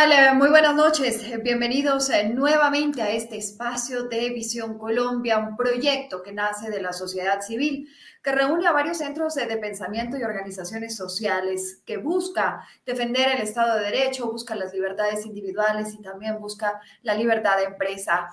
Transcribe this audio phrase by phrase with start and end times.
[0.00, 0.12] tal?
[0.12, 1.22] Eh, muy buenas noches.
[1.42, 6.94] Bienvenidos eh, nuevamente a este espacio de Visión Colombia, un proyecto que nace de la
[6.94, 7.86] sociedad civil,
[8.22, 13.76] que reúne a varios centros de pensamiento y organizaciones sociales, que busca defender el Estado
[13.76, 18.28] de Derecho, busca las libertades individuales y también busca la libertad de empresa.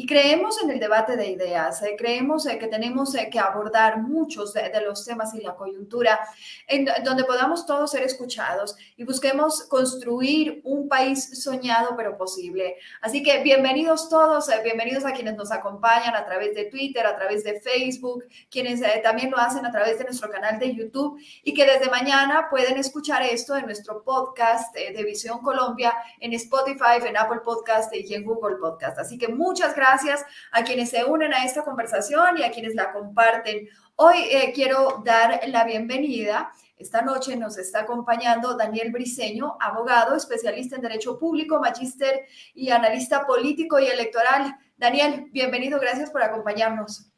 [0.00, 4.00] Y creemos en el debate de ideas, eh, creemos eh, que tenemos eh, que abordar
[4.00, 6.20] muchos de, los temas y la coyuntura
[6.68, 12.76] en donde podamos todos ser escuchados y busquemos construir un país soñado pero posible.
[13.00, 17.42] Así que bienvenidos todos, bienvenidos a quienes nos acompañan a través de Twitter, a través
[17.42, 21.66] de Facebook, quienes también lo hacen a través de nuestro canal de YouTube y que
[21.66, 27.40] desde mañana pueden escuchar esto en nuestro podcast de Visión Colombia en Spotify, en Apple
[27.44, 28.96] Podcast y en Google Podcast.
[29.00, 32.74] Así que muchas gracias gracias a quienes se unen a esta conversación y a quienes
[32.74, 33.68] la comparten.
[33.96, 36.50] Hoy eh, quiero dar la bienvenida.
[36.76, 43.26] Esta noche nos está acompañando Daniel Briceño, abogado, especialista en Derecho Público, magíster y analista
[43.26, 44.54] político y electoral.
[44.76, 47.10] Daniel, bienvenido, gracias por acompañarnos.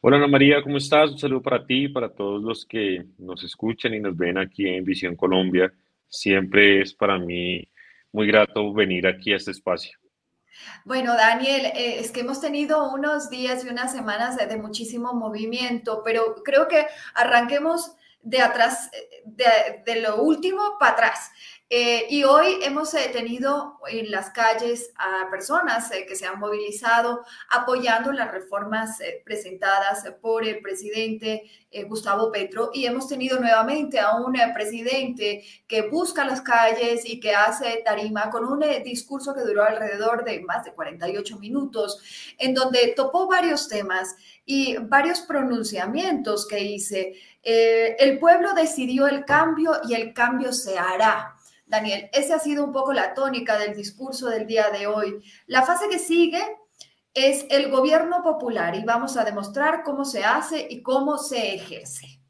[0.00, 1.12] Hola Ana María, ¿cómo estás?
[1.12, 4.66] Un saludo para ti y para todos los que nos escuchan y nos ven aquí
[4.66, 5.72] en Visión Colombia.
[6.08, 7.68] Siempre es para mí
[8.12, 9.98] muy grato venir aquí a este espacio.
[10.84, 16.02] Bueno, Daniel, eh, es que hemos tenido unos días y unas semanas de, muchísimo movimiento,
[16.04, 21.30] pero creo que arranquemos de atrás, eh, de lo último para atrás.
[21.70, 26.38] Eh, y hoy hemos eh, tenido en las calles a personas eh, que se han
[26.38, 31.50] movilizado apoyando las reformas presentadas por el presidente
[31.88, 37.34] Gustavo Petro y hemos tenido nuevamente a un presidente que busca las calles y que
[37.34, 42.00] hace tarima con un discurso que duró alrededor de más de 48 minutos,
[42.38, 44.14] en donde topó varios temas
[44.44, 47.14] y varios pronunciamientos que hice.
[47.42, 51.33] el pueblo decidió el cambio y el cambio se hará.
[51.74, 55.20] Daniel, esa ha sido un poco la tónica del discurso del día de hoy.
[55.48, 56.40] La fase que sigue
[57.12, 62.20] es el gobierno popular y vamos a demostrar cómo se hace y cómo se ejerce.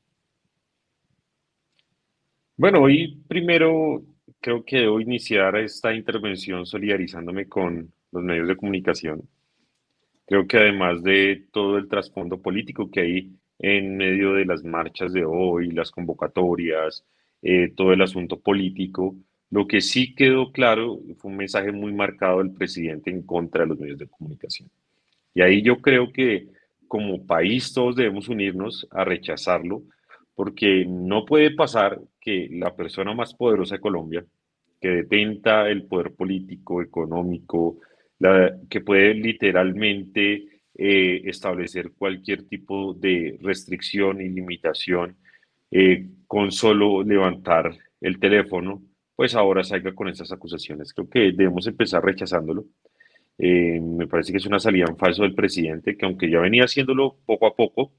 [2.57, 4.03] Bueno, hoy primero
[4.41, 9.29] creo que debo iniciar esta intervención solidarizándome con los medios de comunicación.
[10.27, 15.13] Creo que además de todo el trasfondo político que hay en medio de las marchas
[15.13, 17.05] de hoy, las convocatorias,
[17.47, 19.17] eh, todo el asunto político.
[19.55, 23.69] Lo que sí quedó claro fue un mensaje muy marcado del presidente en contra de
[23.69, 24.69] los medios de comunicación.
[25.33, 26.49] Y ahí yo creo que
[26.89, 29.85] como país todos debemos unirnos a rechazarlo,
[30.35, 34.25] porque no puede pasar que la persona más poderosa de Colombia,
[34.81, 37.77] que detenta el poder político, económico,
[38.69, 45.17] que puede literalmente eh, establecer cualquier tipo de restricción y limitación
[45.71, 47.71] eh, con solo levantar
[48.01, 48.83] el teléfono,
[49.17, 50.93] pues ahora salga con estas acusaciones.
[50.93, 52.65] Creo que debemos empezar rechazándolo.
[53.39, 56.65] Eh, me parece que es una salida en falso del presidente, que aunque ya venía
[56.65, 57.93] haciéndolo poco a poco,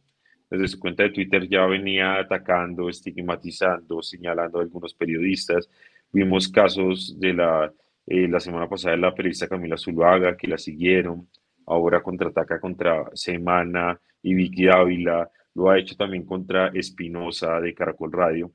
[0.49, 5.69] desde su cuenta de Twitter ya venía atacando, estigmatizando, señalando a algunos periodistas.
[6.11, 7.73] Vimos casos de la,
[8.07, 11.27] eh, la semana pasada de la periodista Camila Zuluaga, que la siguieron,
[11.65, 18.11] ahora contraataca contra Semana y Vicky Ávila, lo ha hecho también contra Espinosa de Caracol
[18.11, 18.51] Radio.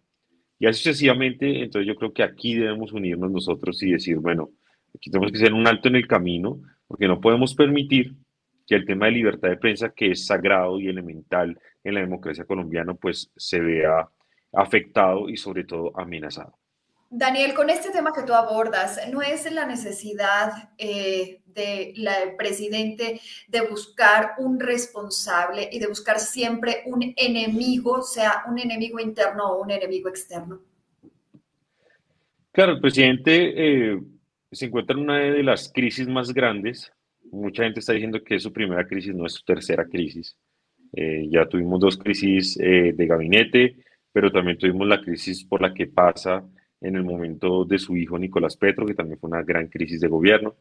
[0.60, 4.50] Y así sucesivamente, entonces yo creo que aquí debemos unirnos nosotros y decir, bueno,
[4.94, 8.14] aquí tenemos que hacer un alto en el camino, porque no podemos permitir
[8.66, 12.44] que el tema de libertad de prensa, que es sagrado y elemental en la democracia
[12.44, 14.06] colombiana, pues se vea
[14.52, 16.58] afectado y sobre todo amenazado.
[17.08, 23.60] Daniel, con este tema que tú abordas, ¿no es la necesidad eh, del presidente de
[23.62, 29.70] buscar un responsable y de buscar siempre un enemigo, sea un enemigo interno o un
[29.70, 30.60] enemigo externo?
[32.52, 34.00] Claro, el presidente eh,
[34.50, 36.92] se encuentra en una de las crisis más grandes.
[37.30, 40.36] Mucha gente está diciendo que es su primera crisis, no es su tercera crisis.
[40.92, 43.76] Eh, ya tuvimos dos crisis de gabinete,
[44.12, 46.44] pero también tuvimos la crisis por la que pasa
[46.80, 50.08] en el momento de su hijo Nicolás Petro, que también fue una gran crisis de
[50.08, 50.56] gobierno.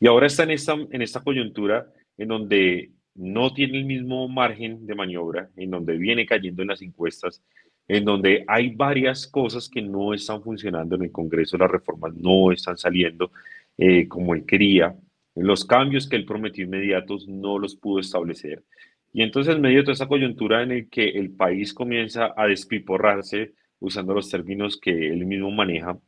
[0.00, 5.50] Y ahora está en esta, coyuntura en donde no tiene el mismo margen de maniobra,
[5.56, 7.42] en donde viene cayendo en las encuestas,
[7.88, 12.52] en donde hay varias cosas que no están funcionando en el Congreso, las reformas no
[12.52, 13.32] están saliendo
[13.76, 14.94] eh, como él quería,
[15.34, 18.64] los cambios que él prometió inmediatos no los pudo establecer.
[19.12, 22.46] Y entonces en medio de toda esa coyuntura en el que el país comienza a
[22.46, 25.98] despiporrarse, usando los términos que él mismo maneja,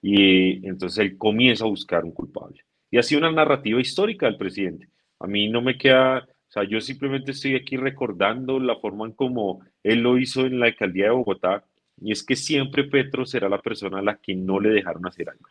[0.00, 2.67] y entonces él comienza a buscar un culpable.
[2.90, 4.88] Y así una narrativa histórica del presidente.
[5.20, 9.12] A mí no me queda, o sea, yo simplemente estoy aquí recordando la forma en
[9.12, 11.64] como él lo hizo en la alcaldía de Bogotá,
[12.00, 15.28] y es que siempre Petro será la persona a la que no le dejaron hacer
[15.30, 15.44] algo.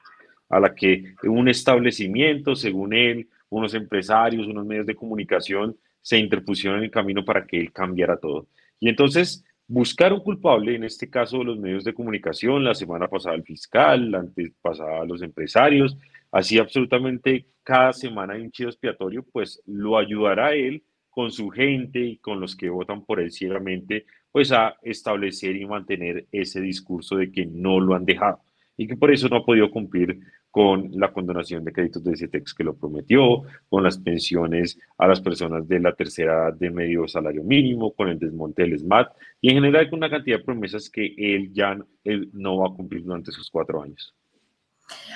[0.50, 6.80] a la que un establecimiento, según él, unos empresarios, unos medios de comunicación se interpusieron
[6.80, 8.48] en el camino para que él cambiara todo.
[8.80, 13.36] Y entonces buscar un culpable, en este caso los medios de comunicación, la semana pasada
[13.36, 15.98] el fiscal, la antes pasada los empresarios,
[16.32, 21.50] así absolutamente cada semana hay un chido expiatorio, pues lo ayudará a él con su
[21.50, 26.62] gente y con los que votan por él ciegamente, pues a establecer y mantener ese
[26.62, 28.42] discurso de que no lo han dejado
[28.78, 30.20] y que por eso no ha podido cumplir
[30.52, 35.22] con la condonación de créditos de CETEX que lo prometió, con las pensiones a las
[35.22, 39.56] personas de la tercera de medio salario mínimo, con el desmonte del SMAT y en
[39.56, 43.32] general con una cantidad de promesas que él ya él no va a cumplir durante
[43.32, 44.16] esos cuatro años.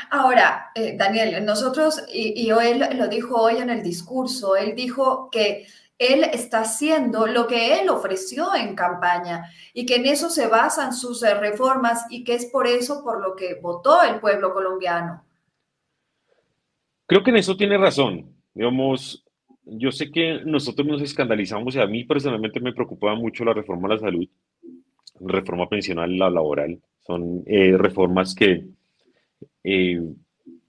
[0.10, 5.30] Ahora, eh, Daniel, nosotros, y, y él lo dijo hoy en el discurso, él dijo
[5.32, 5.66] que
[6.02, 10.94] él está haciendo lo que él ofreció en campaña y que en eso se basan
[10.94, 15.24] sus reformas y que es por eso por lo que votó el pueblo colombiano.
[17.06, 18.34] Creo que en eso tiene razón.
[18.56, 19.24] Digamos,
[19.64, 23.88] yo sé que nosotros nos escandalizamos y a mí personalmente me preocupaba mucho la reforma
[23.88, 24.28] a la salud,
[25.20, 26.82] reforma pensional, la laboral.
[27.06, 28.66] Son eh, reformas que
[29.64, 30.02] eh,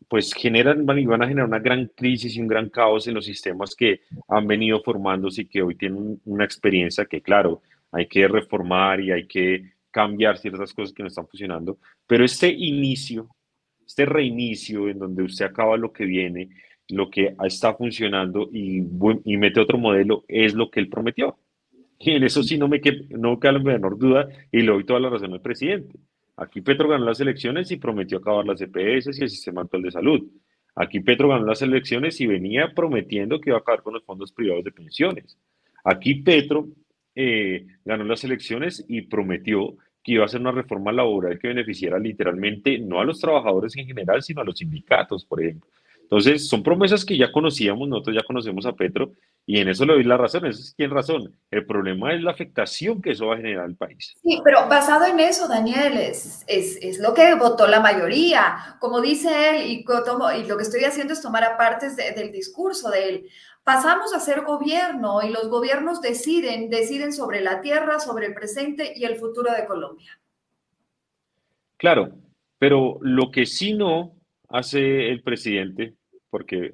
[0.08, 3.14] pues generan van, y van a generar una gran crisis y un gran caos en
[3.14, 8.06] los sistemas que han venido formándose y que hoy tienen una experiencia que, claro, hay
[8.06, 13.28] que reformar y hay que cambiar ciertas cosas que no están funcionando, pero este inicio,
[13.86, 16.48] este reinicio en donde usted acaba lo que viene,
[16.88, 18.82] lo que está funcionando y,
[19.24, 21.38] y mete otro modelo, es lo que él prometió.
[21.98, 24.84] Y en eso sí no me, queda, no queda la menor duda y le doy
[24.84, 25.98] toda la razón al presidente.
[26.36, 29.90] Aquí Petro ganó las elecciones y prometió acabar las EPS y el sistema actual de
[29.90, 30.30] salud.
[30.74, 34.32] Aquí Petro ganó las elecciones y venía prometiendo que iba a acabar con los fondos
[34.32, 35.38] privados de pensiones.
[35.84, 36.68] Aquí Petro
[37.14, 41.98] eh, ganó las elecciones y prometió que iba a hacer una reforma laboral que beneficiara
[41.98, 45.68] literalmente no a los trabajadores en general, sino a los sindicatos, por ejemplo.
[46.12, 49.12] Entonces, son promesas que ya conocíamos, nosotros ya conocemos a Petro,
[49.46, 51.34] y en eso le doy la razón, esa es quien razón.
[51.50, 54.14] El problema es la afectación que eso va a generar al país.
[54.22, 58.76] Sí, pero basado en eso, Daniel, es, es, lo que votó la mayoría.
[58.78, 63.08] Como dice él, y, y lo que estoy haciendo es tomar apartes del discurso de
[63.08, 63.26] él.
[63.64, 68.92] Pasamos a ser gobierno y los gobiernos deciden, deciden sobre la tierra, sobre el presente
[68.94, 70.20] y el futuro de Colombia.
[71.78, 72.10] Claro,
[72.58, 74.12] pero lo que sí no
[74.50, 75.94] hace el presidente
[76.32, 76.72] porque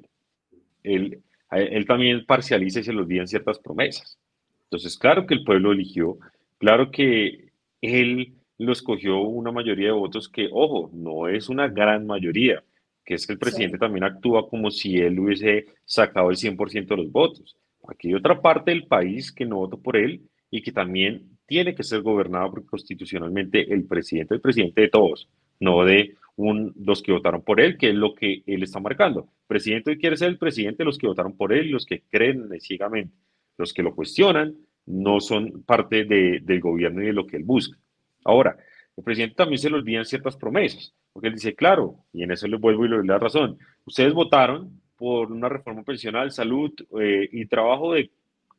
[0.83, 1.21] él,
[1.51, 4.17] él también parcializa y se le olvidan ciertas promesas.
[4.63, 6.17] Entonces, claro que el pueblo eligió,
[6.59, 7.49] claro que
[7.81, 12.63] él lo escogió una mayoría de votos que, ojo, no es una gran mayoría,
[13.03, 17.03] que es que el presidente también actúa como si él hubiese sacado el 100% de
[17.03, 17.57] los votos.
[17.85, 21.75] Aquí hay otra parte del país que no votó por él y que también tiene
[21.75, 25.27] que ser gobernado porque constitucionalmente el presidente es el presidente de todos,
[25.59, 29.27] no de un, los que votaron por él, que es lo que él está marcando.
[29.45, 32.49] presidente hoy quiere ser el presidente de los que votaron por él los que creen
[32.61, 33.13] ciegamente.
[33.57, 34.55] Los que lo cuestionan
[34.85, 37.77] no son parte de, del gobierno y de lo que él busca.
[38.23, 38.57] Ahora,
[38.95, 42.47] el presidente también se le olvidan ciertas promesas, porque él dice, claro, y en eso
[42.47, 47.27] le vuelvo y le doy la razón, ustedes votaron por una reforma pensional, salud eh,
[47.33, 48.11] y trabajo de,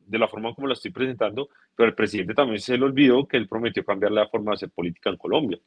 [0.05, 3.37] de la forma como la estoy presentando, pero el presidente también se le olvidó que
[3.37, 5.59] él prometió cambiar la forma de hacer política en Colombia.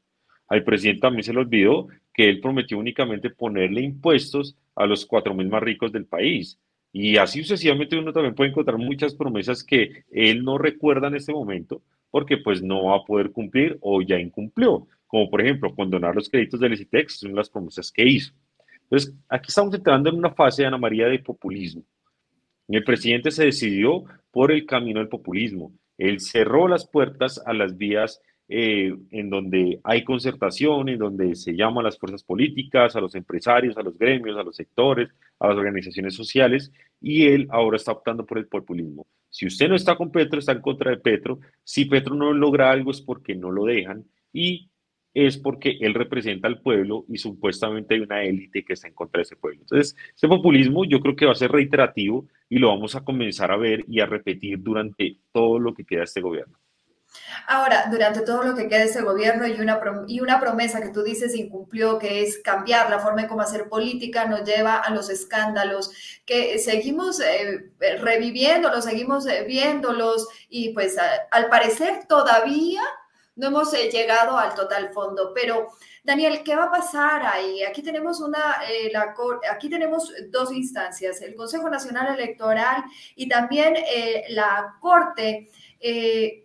[0.49, 5.35] Al presidente también se le olvidó que él prometió únicamente ponerle impuestos a los cuatro
[5.35, 6.59] mil más ricos del país.
[6.93, 11.33] Y así sucesivamente uno también puede encontrar muchas promesas que él no recuerda en este
[11.33, 11.83] momento
[12.15, 16.29] porque pues no va a poder cumplir o ya incumplió, como por ejemplo condonar los
[16.29, 18.33] créditos del ICITEX, son las promesas que hizo.
[18.85, 21.83] Entonces, aquí estamos entrando en una fase de Ana María de populismo.
[22.69, 25.73] El presidente se decidió por el camino del populismo.
[25.99, 31.55] Él cerró las puertas a las vías eh, en donde hay concertación, en donde se
[31.57, 35.09] llama a las fuerzas políticas, a los empresarios, a los gremios, a los sectores,
[35.39, 36.71] a las organizaciones sociales,
[37.01, 39.07] y él ahora está optando por el populismo.
[39.31, 41.41] Si usted no está con Petro, está en contra de Petro.
[41.65, 44.71] Si Petro no logra algo es porque no lo dejan y
[45.15, 49.21] es porque él representa al pueblo y supuestamente hay una élite que está en contra
[49.21, 49.61] de ese pueblo.
[49.63, 53.51] Entonces, ese populismo yo creo que va a ser reiterativo y lo vamos a comenzar
[53.51, 56.59] a ver y a repetir durante todo lo que queda este gobierno.
[57.47, 61.03] Ahora, durante todo lo que queda ese gobierno y una, y una promesa que tú
[61.03, 65.11] dices incumplió, que es cambiar la forma en cómo hacer política, nos lleva a los
[65.11, 65.91] escándalos,
[66.25, 70.97] que seguimos eh, reviviéndolos, seguimos eh, viéndolos y pues
[71.31, 72.83] al parecer todavía
[73.37, 75.33] no hemos eh, llegado al total fondo.
[75.35, 75.69] Pero,
[76.03, 77.63] Daniel, ¿qué va a pasar ahí?
[77.63, 79.15] Aquí tenemos, una, eh, la,
[79.51, 82.85] aquí tenemos dos instancias, el Consejo Nacional Electoral
[83.17, 85.51] y también eh, la Corte.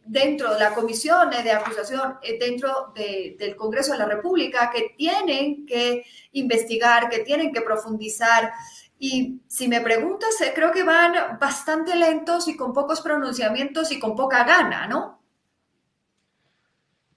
[0.06, 6.04] Dentro de la comisión de acusación dentro del Congreso de la República que tienen que
[6.34, 8.52] investigar, que tienen que profundizar.
[9.00, 14.14] Y si me preguntas, creo que van bastante lentos y con pocos pronunciamientos y con
[14.14, 15.20] poca gana, ¿no?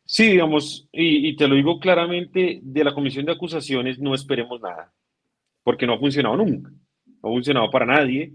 [0.05, 4.93] Sí, digamos, y, te lo digo claramente, de la comisión de acusaciones no esperemos nada,
[5.65, 8.31] porque no ha funcionado nunca, no ha funcionado para nadie.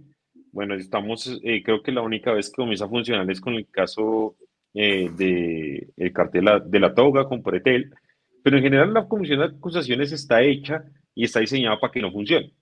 [0.58, 3.68] Bueno, estamos, eh, creo que la única vez que comienza a funcionar es con el
[3.70, 4.36] caso
[4.74, 7.94] eh, de el cartel de la toga con Pretel,
[8.42, 10.84] pero en general la comisión de acusaciones está hecha
[11.14, 12.56] y está diseñada para que no funcione.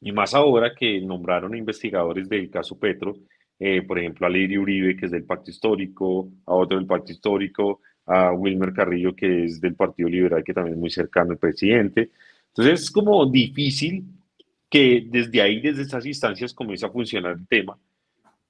[0.00, 3.16] Y más ahora que nombraron investigadores del caso Petro,
[3.58, 7.10] eh, por ejemplo, a Lirio Uribe, que es del Pacto Histórico, a otro del Pacto
[7.10, 11.38] Histórico, a Wilmer Carrillo, que es del Partido Liberal, que también es muy cercano al
[11.38, 12.12] presidente.
[12.50, 14.04] Entonces es como difícil
[14.68, 17.78] que desde ahí, desde esas instancias, comience a funcionar el tema.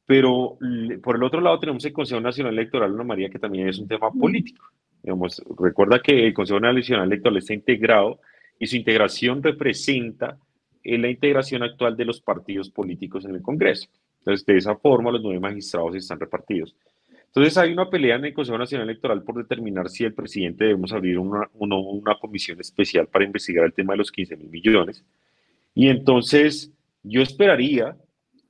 [0.06, 0.58] Pero
[1.02, 3.88] por el otro lado tenemos el Consejo Nacional Electoral, Ana María, que también es un
[3.88, 4.64] tema político.
[5.02, 8.18] Digamos, recuerda que el Consejo Nacional Electoral está integrado
[8.58, 10.38] y su integración representa
[10.82, 13.88] la integración actual de los partidos políticos en el Congreso.
[14.20, 16.74] Entonces, de esa forma, los nueve magistrados están repartidos.
[17.26, 20.92] Entonces, hay una pelea en el Consejo Nacional Electoral por determinar si el presidente debemos
[20.92, 25.04] abrir una, una, comisión especial para investigar el tema de los 15 mil millones.
[25.78, 26.72] Y entonces,
[27.04, 27.96] yo esperaría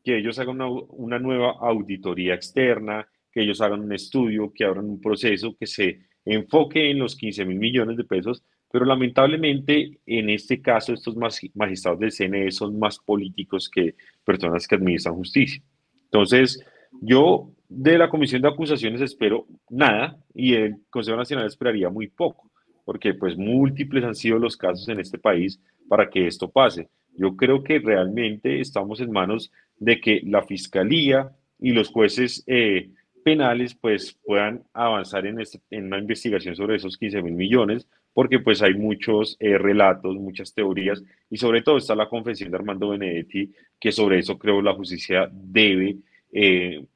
[0.02, 4.86] que ellos hagan una, una nueva auditoría externa, que ellos hagan un estudio, que abran
[4.86, 8.42] un proceso que se enfoque en los 15 mil millones de pesos,
[8.72, 11.16] pero lamentablemente en este caso estos
[11.54, 13.94] magistrados del CNE son más políticos que
[14.24, 15.62] personas que administran justicia.
[16.04, 16.64] Entonces,
[17.02, 22.50] yo de la Comisión de Acusaciones espero nada y el Consejo Nacional esperaría muy poco,
[22.86, 26.88] porque pues múltiples han sido los casos en este país para que esto pase.
[27.18, 32.90] Yo creo que realmente estamos en manos de que la Fiscalía y los jueces eh,
[33.24, 38.38] penales pues puedan avanzar en, este, en una investigación sobre esos 15 mil millones, porque
[38.38, 42.90] pues hay muchos eh, relatos, muchas teorías y sobre todo está la confesión de Armando
[42.90, 45.96] Benedetti, que sobre eso creo la justicia debe,
[46.32, 46.86] eh,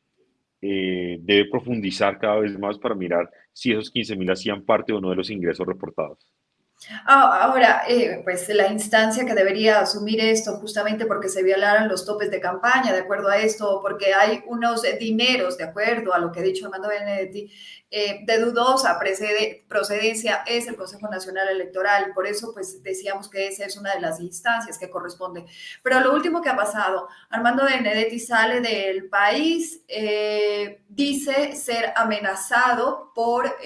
[0.61, 5.11] debe profundizar cada vez más para mirar si esos 15 mil hacían parte o no
[5.11, 6.33] de los ingresos reportados.
[7.07, 12.05] Ah, ahora, eh, pues la instancia que debería asumir esto justamente porque se violaron los
[12.05, 16.33] topes de campaña, de acuerdo a esto, porque hay unos dineros, de acuerdo a lo
[16.33, 17.53] que ha dicho Armando Benedetti,
[17.91, 22.13] eh, de dudosa procedencia es el Consejo Nacional Electoral.
[22.15, 25.45] Por eso, pues decíamos que esa es una de las instancias que corresponde.
[25.83, 33.13] Pero lo último que ha pasado, Armando Benedetti sale del país, eh, dice ser amenazado
[33.15, 33.57] por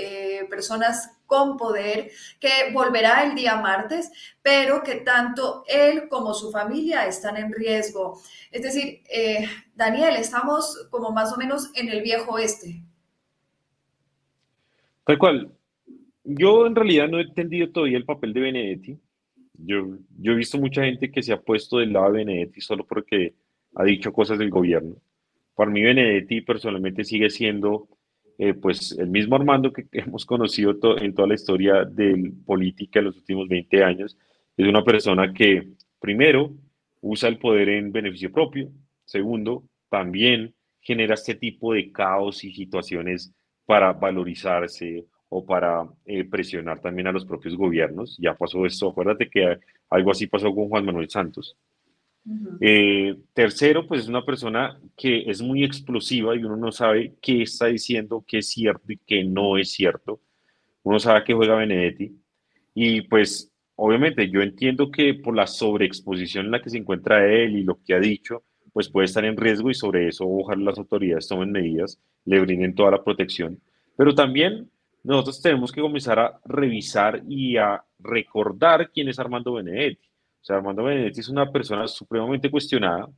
[0.50, 4.10] personas con poder, que volverá el día martes,
[4.42, 8.20] pero que tanto él como su familia están en riesgo.
[8.50, 12.82] Es decir, eh, Daniel, estamos como más o menos en el viejo oeste.
[15.04, 15.52] Tal cual.
[16.28, 18.98] Yo en realidad no he entendido todavía el papel de Benedetti.
[19.54, 22.84] Yo, yo he visto mucha gente que se ha puesto del lado de Benedetti solo
[22.84, 23.34] porque
[23.76, 24.96] ha dicho cosas del gobierno.
[25.54, 27.88] Para mí Benedetti personalmente sigue siendo
[28.38, 33.06] eh, pues el mismo Armando que hemos conocido en toda la historia de política en
[33.06, 34.16] los últimos 20 años,
[34.56, 35.68] es una persona que,
[36.00, 36.52] primero,
[37.00, 38.70] usa el poder en beneficio propio,
[39.04, 43.32] segundo, también genera este tipo de caos y situaciones
[43.64, 48.16] para valorizarse o para eh, presionar también a los propios gobiernos.
[48.18, 49.58] Ya pasó esto, acuérdate que
[49.90, 51.56] algo así pasó con Juan Manuel Santos.
[52.60, 57.42] Eh, tercero, pues es una persona que es muy explosiva y uno no sabe qué
[57.42, 60.20] está diciendo, qué es cierto y qué no es cierto.
[60.82, 62.12] Uno sabe que juega Benedetti
[62.74, 67.56] y pues obviamente yo entiendo que por la sobreexposición en la que se encuentra él
[67.56, 68.42] y lo que ha dicho,
[68.72, 72.74] pues puede estar en riesgo y sobre eso ojalá las autoridades tomen medidas, le brinden
[72.74, 73.60] toda la protección.
[73.96, 74.68] Pero también
[75.02, 80.05] nosotros tenemos que comenzar a revisar y a recordar quién es Armando Benedetti.
[80.46, 83.08] Sea, Armando Benedetti es una persona supremamente cuestionada,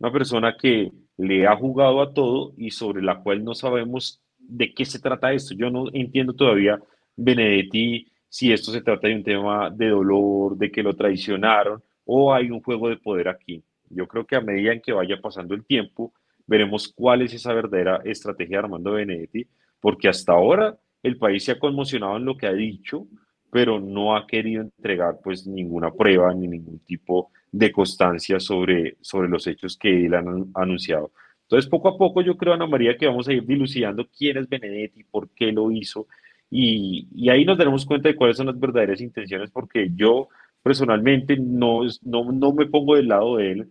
[0.00, 4.74] una persona que le ha jugado a todo y sobre la cual no sabemos de
[4.74, 5.54] qué se trata esto.
[5.54, 6.80] Yo no entiendo todavía
[7.14, 12.34] Benedetti si esto se trata de un tema de dolor, de que lo traicionaron o
[12.34, 13.62] hay un juego de poder aquí.
[13.88, 16.12] Yo creo que a medida en que vaya pasando el tiempo,
[16.48, 19.46] veremos cuál es esa verdadera estrategia de Armando Benedetti,
[19.78, 23.06] porque hasta ahora el país se ha conmocionado en lo que ha dicho,
[23.52, 29.28] pero no ha querido entregar pues ninguna prueba ni ningún tipo de constancia sobre, sobre
[29.28, 31.12] los hechos que él ha anunciado.
[31.42, 34.48] Entonces, poco a poco yo creo, Ana María, que vamos a ir dilucidando quién es
[34.48, 36.06] Benedetti, por qué lo hizo,
[36.50, 40.28] y, y ahí nos daremos cuenta de cuáles son las verdaderas intenciones, porque yo
[40.62, 43.70] personalmente no, no, no me pongo del lado de él,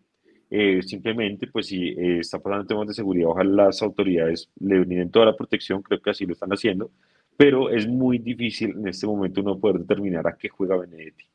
[0.52, 5.10] eh, simplemente, pues si eh, está pasando temas de seguridad, ojalá las autoridades le brinden
[5.10, 6.92] toda la protección, creo que así lo están haciendo,
[7.38, 11.26] pero es muy difícil en este momento no poder determinar a qué juega Benedetti.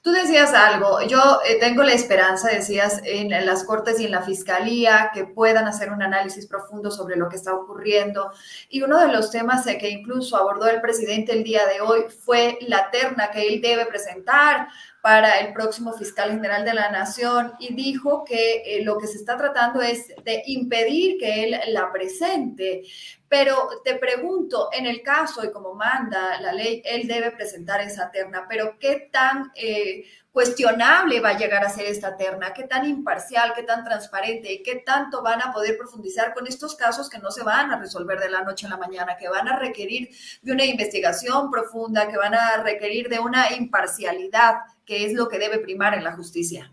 [0.00, 4.22] Tú decías algo, yo eh, tengo la esperanza, decías, en, las Cortes y en la
[4.22, 8.30] Fiscalía, que puedan hacer un análisis profundo sobre lo que está ocurriendo.
[8.68, 12.58] Y uno de los temas que incluso abordó el presidente el día de hoy fue
[12.68, 14.68] la terna que él debe presentar
[15.06, 19.18] para el próximo fiscal general de la nación y dijo que eh, lo que se
[19.18, 22.82] está tratando es de impedir que él la presente.
[23.28, 28.10] Pero te pregunto, en el caso y como manda la ley, él debe presentar esa
[28.10, 32.52] terna, pero ¿qué tan eh, cuestionable va a llegar a ser esta terna?
[32.52, 36.74] ¿Qué tan imparcial, qué tan transparente y qué tanto van a poder profundizar con estos
[36.74, 39.46] casos que no se van a resolver de la noche a la mañana, que van
[39.46, 40.10] a requerir
[40.42, 44.56] de una investigación profunda, que van a requerir de una imparcialidad?
[44.86, 46.72] ¿Qué es lo que debe primar en la justicia?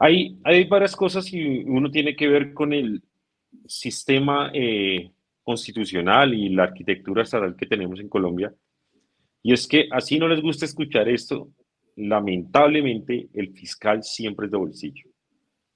[0.00, 3.00] Hay, hay varias cosas y uno tiene que ver con el
[3.64, 5.12] sistema eh,
[5.44, 8.52] constitucional y la arquitectura estatal que tenemos en Colombia.
[9.40, 11.48] Y es que así no les gusta escuchar esto,
[11.94, 15.08] lamentablemente el fiscal siempre es de bolsillo.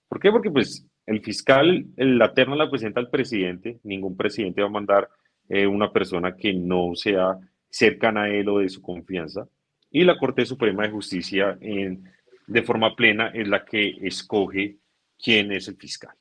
[0.08, 0.32] ¿Por qué?
[0.32, 5.08] Porque pues el fiscal, la terna la presenta el presidente, ningún presidente va a mandar
[5.48, 7.38] eh, una persona que no sea
[7.70, 9.46] cercana a él o de su confianza
[9.90, 14.76] y la Corte Suprema de Justicia de forma plena es la que escoge
[15.22, 16.14] quién es el fiscal.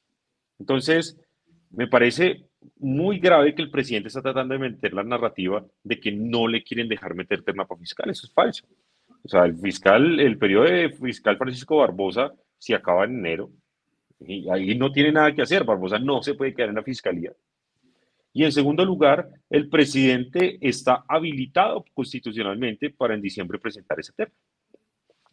[0.60, 1.18] Entonces,
[1.72, 2.46] me parece
[2.80, 6.64] muy grave que el presidente está tratando de meter la narrativa de que no le
[6.64, 8.10] quieren dejar meter terna para fiscal.
[8.10, 8.66] Eso es falso.
[9.24, 13.52] O sea, el fiscal, el periodo de fiscal Francisco Barbosa se acaba en enero
[14.20, 15.64] y ahí no tiene nada que hacer.
[15.64, 17.32] Barbosa no se puede quedar en la fiscalía.
[18.38, 24.30] Y en segundo lugar, el presidente está habilitado constitucionalmente para en diciembre presentar ese tema.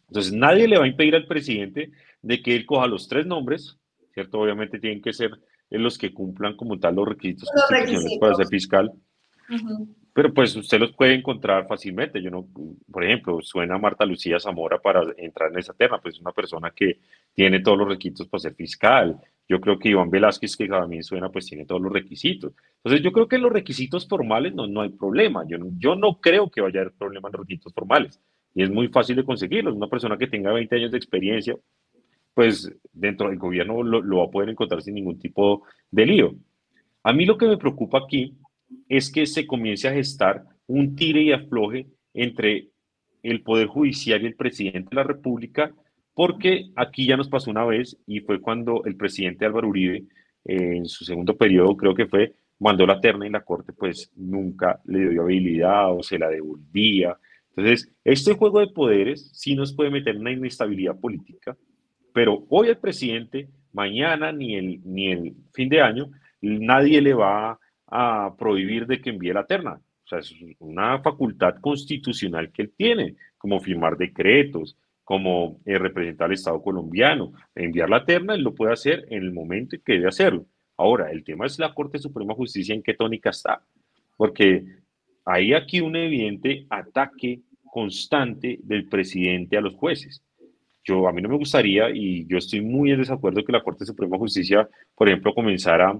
[0.07, 1.91] Entonces, nadie le va a impedir al presidente
[2.23, 3.77] de que él coja los tres nombres,
[4.11, 4.39] ¿cierto?
[4.39, 5.29] Obviamente tienen que ser
[5.69, 8.91] los que cumplan como tal los requisitos constitucionales para ser fiscal.
[10.11, 12.19] Pero pues usted los puede encontrar fácilmente.
[12.23, 12.47] Yo no,
[12.91, 16.71] por ejemplo, suena Marta Lucía Zamora para entrar en esa terna, pues es una persona
[16.75, 17.01] que
[17.35, 19.21] tiene todos los requisitos para ser fiscal.
[19.47, 22.53] Yo creo que Iván Velázquez, que también suena, pues tiene todos los requisitos.
[22.77, 25.43] Entonces, yo creo que en los requisitos formales no, no hay problema.
[25.47, 28.19] Yo, yo no creo que vaya a haber problema en los requisitos formales.
[28.55, 29.75] Y es muy fácil de conseguirlos.
[29.75, 31.55] Una persona que tenga 20 años de experiencia,
[32.33, 36.35] pues dentro del gobierno lo, lo va a poder encontrar sin ningún tipo de lío.
[37.03, 38.35] A mí lo que me preocupa aquí
[38.89, 42.69] es que se comience a gestar un tire y afloje entre
[43.21, 45.73] el Poder Judicial y el presidente de la República
[46.15, 50.05] porque aquí ya nos pasó una vez y fue cuando el presidente Álvaro Uribe,
[50.45, 54.11] eh, en su segundo periodo, creo que fue, mandó la terna y la Corte pues
[54.15, 57.17] nunca le dio habilidad o se la devolvía.
[57.49, 61.57] Entonces, este juego de poderes sí nos puede meter en una inestabilidad política,
[62.13, 66.09] pero hoy el presidente, mañana ni el, ni el fin de año,
[66.41, 69.73] nadie le va a prohibir de que envíe la terna.
[69.73, 76.25] O sea, es una facultad constitucional que él tiene, como firmar decretos, como eh, representar
[76.25, 77.31] al Estado colombiano.
[77.53, 80.45] Enviar la terna, él lo puede hacer en el momento en que debe hacerlo.
[80.75, 83.61] Ahora, el tema es la Corte Suprema de Justicia en qué tónica está,
[84.17, 84.65] porque
[85.23, 90.21] hay aquí un evidente ataque constante del presidente a los jueces.
[90.83, 93.85] Yo, a mí no me gustaría, y yo estoy muy en desacuerdo que la Corte
[93.85, 95.97] Suprema de Justicia, por ejemplo, comenzara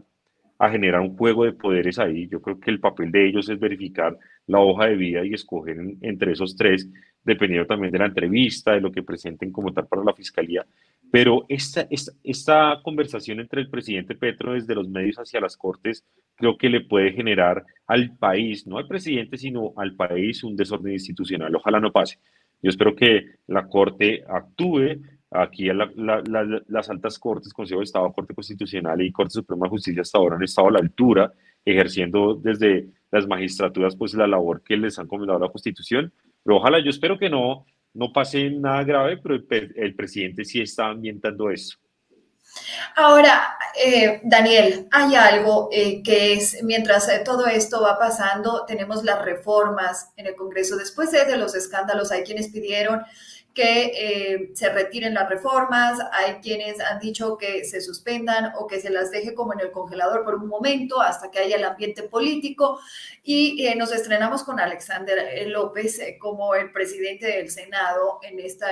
[0.58, 2.28] a generar un juego de poderes ahí.
[2.28, 5.78] Yo creo que el papel de ellos es verificar la hoja de vida y escoger
[6.02, 6.90] entre esos tres,
[7.26, 10.66] dependiendo también de la entrevista, de lo que presenten como tal para la fiscalía.
[11.12, 16.06] Pero esta, esta, esta conversación entre el presidente Petro desde los medios hacia las cortes,
[16.36, 20.94] creo que le puede generar al país, no al presidente, sino al país, un desorden
[20.94, 21.56] institucional.
[21.56, 22.20] Ojalá no pase.
[22.62, 25.02] Yo espero que la corte actúe
[25.38, 30.18] Aquí las altas cortes, Consejo de Estado, Corte Constitucional y Corte Suprema de Justicia hasta
[30.18, 31.34] ahora han estado a la altura,
[31.66, 36.14] ejerciendo desde las magistraturas pues la labor que les han comentado la Constitución.
[36.46, 40.86] Pero ojalá, yo espero que no, no pase nada grave, pero el, presidente sí está
[40.86, 41.76] ambientando eso.
[42.96, 49.04] Ahora, eh, Daniel, hay algo eh, que es, mientras eh, todo esto va pasando, tenemos
[49.04, 50.78] las reformas en el Congreso.
[50.78, 53.02] Después de los escándalos, hay quienes pidieron
[53.56, 58.82] que eh, se retiren las reformas, hay quienes han dicho que se suspendan o que
[58.82, 62.04] se las deje como en el congelador por un momento hasta que haya el ambiente
[62.04, 62.80] político.
[63.24, 68.68] Y eh, nos estrenamos con Alexander eh, López como el presidente del Senado en esta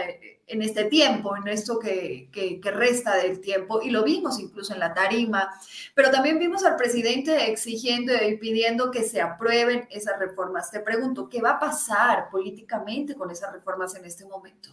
[0.47, 4.79] en este tiempo, en esto que, que, resta del tiempo, y lo vimos incluso en
[4.79, 5.49] la tarima,
[5.95, 10.71] pero también vimos al presidente exigiendo y pidiendo que se aprueben esas reformas.
[10.71, 14.69] Te pregunto, ¿qué va a pasar políticamente con esas reformas en este momento?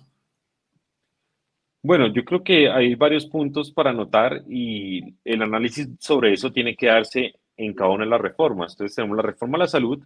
[1.83, 6.77] Bueno, yo creo que hay varios puntos para anotar y el análisis sobre eso tiene
[6.77, 8.73] que darse en cada una de las reformas.
[8.73, 10.03] Entonces tenemos la reforma a la salud,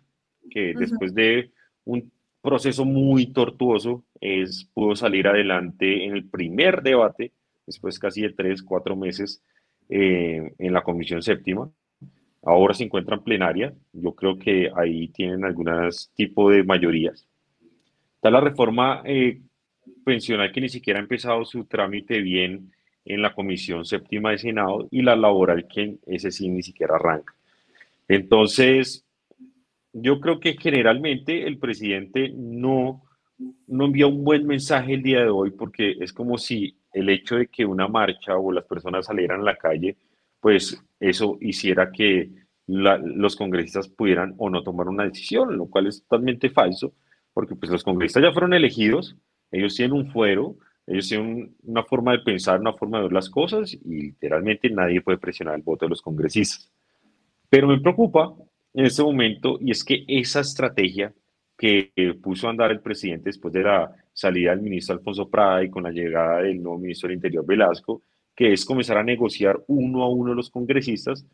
[0.50, 1.50] que después de
[1.84, 2.12] un
[2.44, 7.32] proceso muy tortuoso, es, pudo salir adelante en el primer debate,
[7.66, 9.42] después casi de tres, cuatro meses,
[9.88, 11.70] eh, en la Comisión Séptima.
[12.42, 13.74] Ahora se encuentra en plenaria.
[13.94, 17.26] Yo creo que ahí tienen algunos tipos de mayorías.
[18.16, 19.40] Está la reforma eh,
[20.04, 22.72] pensional que ni siquiera ha empezado su trámite bien
[23.06, 27.34] en la Comisión Séptima de Senado y la laboral que ese sí ni siquiera arranca.
[28.06, 29.03] Entonces,
[29.94, 33.04] yo creo que generalmente el presidente no,
[33.68, 37.36] no envía un buen mensaje el día de hoy porque es como si el hecho
[37.36, 39.96] de que una marcha o las personas salieran a la calle,
[40.40, 42.30] pues eso hiciera que
[42.66, 46.92] los congresistas pudieran o no tomar una decisión, lo cual es totalmente falso,
[47.32, 49.16] porque pues los congresistas ya fueron elegidos,
[49.50, 53.30] ellos tienen un fuero, ellos tienen una forma de pensar, una forma de ver las
[53.30, 56.72] cosas y literalmente nadie puede presionar el voto de los congresistas.
[57.48, 58.34] Pero me preocupa
[58.74, 61.14] en este momento y es que esa estrategia
[61.56, 65.70] que puso a andar el presidente después de la salida del ministro Alfonso Prada y
[65.70, 68.02] con la llegada del nuevo ministro del Interior Velasco,
[68.34, 71.24] que es comenzar a negociar uno a uno los congresistas,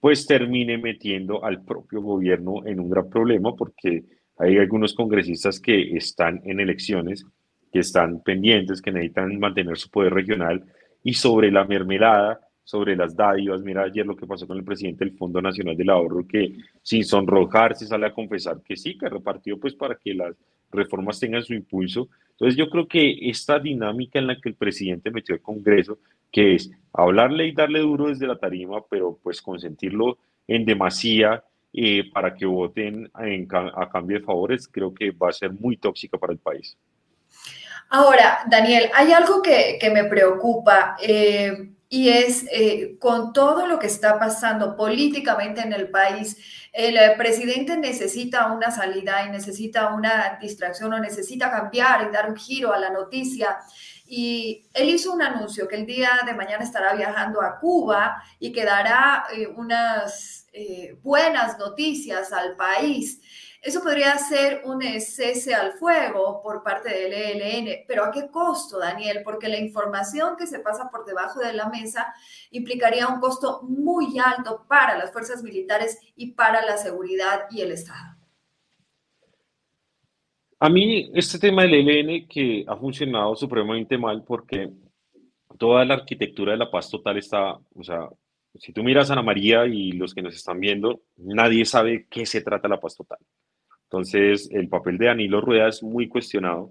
[0.00, 4.04] pues termine metiendo al propio gobierno en un gran problema porque
[4.36, 7.24] hay algunos congresistas que están en elecciones,
[7.72, 10.64] que están pendientes, que necesitan mantener su poder regional
[11.04, 13.62] y sobre la mermelada sobre las dádivas.
[13.62, 17.02] Mira ayer lo que pasó con el presidente del Fondo Nacional del Ahorro, que sin
[17.02, 20.36] sonrojarse sale a confesar que sí, que repartió pues para que las
[20.70, 22.10] reformas tengan su impulso.
[22.32, 25.98] Entonces yo creo que esta dinámica en la que el presidente metió el Congreso,
[26.30, 32.10] que es hablarle y darle duro desde la tarima, pero pues consentirlo en demasía eh,
[32.12, 36.34] para que voten a cambio de favores, creo que va a ser muy tóxica para
[36.34, 36.76] el país.
[37.88, 40.98] Ahora, Daniel, hay algo que, que me preocupa.
[41.02, 46.36] Eh, y es eh, con todo lo que está pasando políticamente en el país,
[46.72, 52.28] el eh, presidente necesita una salida y necesita una distracción o necesita cambiar y dar
[52.28, 53.58] un giro a la noticia.
[54.06, 58.52] Y él hizo un anuncio que el día de mañana estará viajando a Cuba y
[58.52, 60.34] que dará eh, unas
[61.02, 63.20] buenas noticias al país.
[63.60, 68.78] Eso podría ser un cese al fuego por parte del ELN, pero ¿a qué costo,
[68.78, 69.22] Daniel?
[69.24, 72.14] Porque la información que se pasa por debajo de la mesa
[72.50, 77.72] implicaría un costo muy alto para las fuerzas militares y para la seguridad y el
[77.72, 78.16] Estado.
[80.60, 84.70] A mí este tema del ELN que ha funcionado supremamente mal porque
[85.58, 88.08] toda la arquitectura de la paz total está, o sea,
[88.54, 92.26] si tú miras a Ana María y los que nos están viendo, nadie sabe qué
[92.26, 93.18] se trata la paz total.
[93.90, 96.70] Entonces, el papel de Danilo Rueda es muy cuestionado.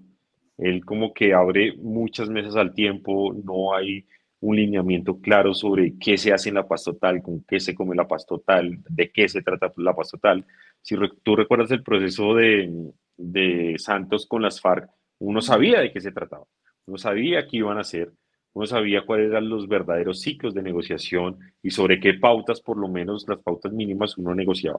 [0.56, 4.06] Él como que abre muchas mesas al tiempo, no hay
[4.40, 7.96] un lineamiento claro sobre qué se hace en la paz total, con qué se come
[7.96, 10.46] la paz total, de qué se trata la paz total.
[10.80, 16.00] Si tú recuerdas el proceso de, de Santos con las FARC, uno sabía de qué
[16.00, 16.44] se trataba,
[16.86, 18.12] uno sabía qué iban a hacer,
[18.52, 22.88] uno sabía cuáles eran los verdaderos ciclos de negociación y sobre qué pautas, por lo
[22.88, 24.78] menos las pautas mínimas, uno negociaba.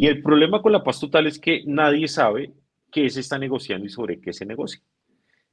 [0.00, 2.52] Y el problema con la paz total es que nadie sabe
[2.92, 4.80] qué se está negociando y sobre qué se negocia.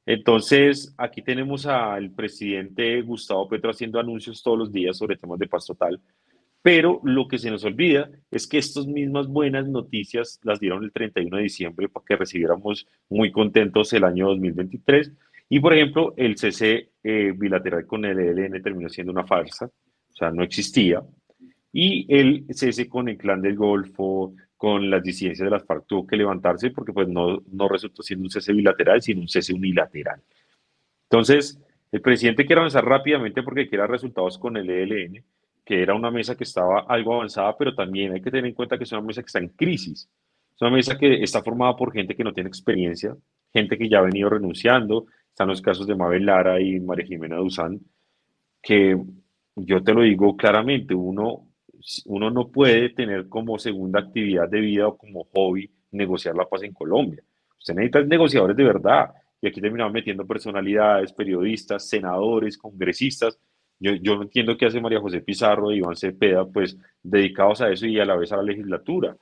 [0.06, 5.48] Entonces, aquí tenemos al presidente Gustavo Petro haciendo anuncios todos los días sobre temas de
[5.48, 6.00] paz total,
[6.62, 10.92] pero lo que se nos olvida es que estas mismas buenas noticias las dieron el
[10.92, 15.10] 31 de diciembre para que recibiéramos muy contentos el año 2023.
[15.48, 20.14] Y, por ejemplo, el cese eh, bilateral con el ELN terminó siendo una farsa, o
[20.14, 21.02] sea, no existía
[21.78, 26.06] y el cese con el clan del Golfo, con las disidencias de las FARC tuvo
[26.06, 30.22] que levantarse porque pues no, no resultó siendo un cese bilateral, sino un cese unilateral.
[31.02, 31.60] Entonces,
[31.92, 35.22] el presidente quiere avanzar rápidamente porque quiere resultados con el ELN,
[35.66, 38.78] que era una mesa que estaba algo avanzada, pero también hay que tener en cuenta
[38.78, 40.08] que es una mesa que está en crisis.
[40.54, 43.14] Es una mesa que está formada por gente que no tiene experiencia,
[43.52, 45.08] gente que ya ha venido renunciando.
[45.28, 47.78] Están los casos de Mabel Lara y María Jimena Duzán,
[48.62, 48.98] que
[49.56, 51.45] yo te lo digo claramente, uno
[52.06, 56.62] uno no puede tener como segunda actividad de vida o como hobby negociar la paz
[56.62, 57.22] en Colombia.
[57.58, 59.10] Usted necesita negociadores de verdad.
[59.40, 63.38] Y aquí terminamos metiendo personalidades, periodistas, senadores, congresistas.
[63.78, 67.70] Yo, yo no entiendo qué hace María José Pizarro y Iván Cepeda, pues dedicados a
[67.70, 69.16] eso y a la vez a la legislatura.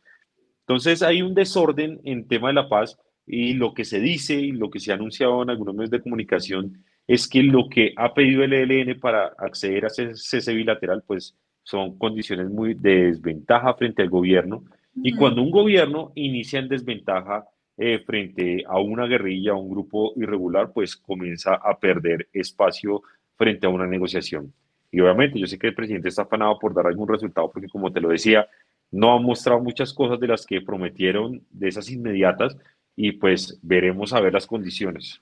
[0.60, 4.52] Entonces hay un desorden en tema de la paz y lo que se dice y
[4.52, 8.14] lo que se ha anunciado en algunos medios de comunicación es que lo que ha
[8.14, 13.74] pedido el ELN para acceder a ese cese bilateral, pues son condiciones muy de desventaja
[13.74, 14.62] frente al gobierno.
[14.94, 17.46] Y cuando un gobierno inicia en desventaja
[17.76, 23.02] eh, frente a una guerrilla, a un grupo irregular, pues comienza a perder espacio
[23.36, 24.52] frente a una negociación.
[24.92, 27.92] Y obviamente yo sé que el presidente está afanado por dar algún resultado, porque como
[27.92, 28.46] te lo decía,
[28.92, 32.56] no ha mostrado muchas cosas de las que prometieron de esas inmediatas
[32.94, 35.20] y pues veremos a ver las condiciones.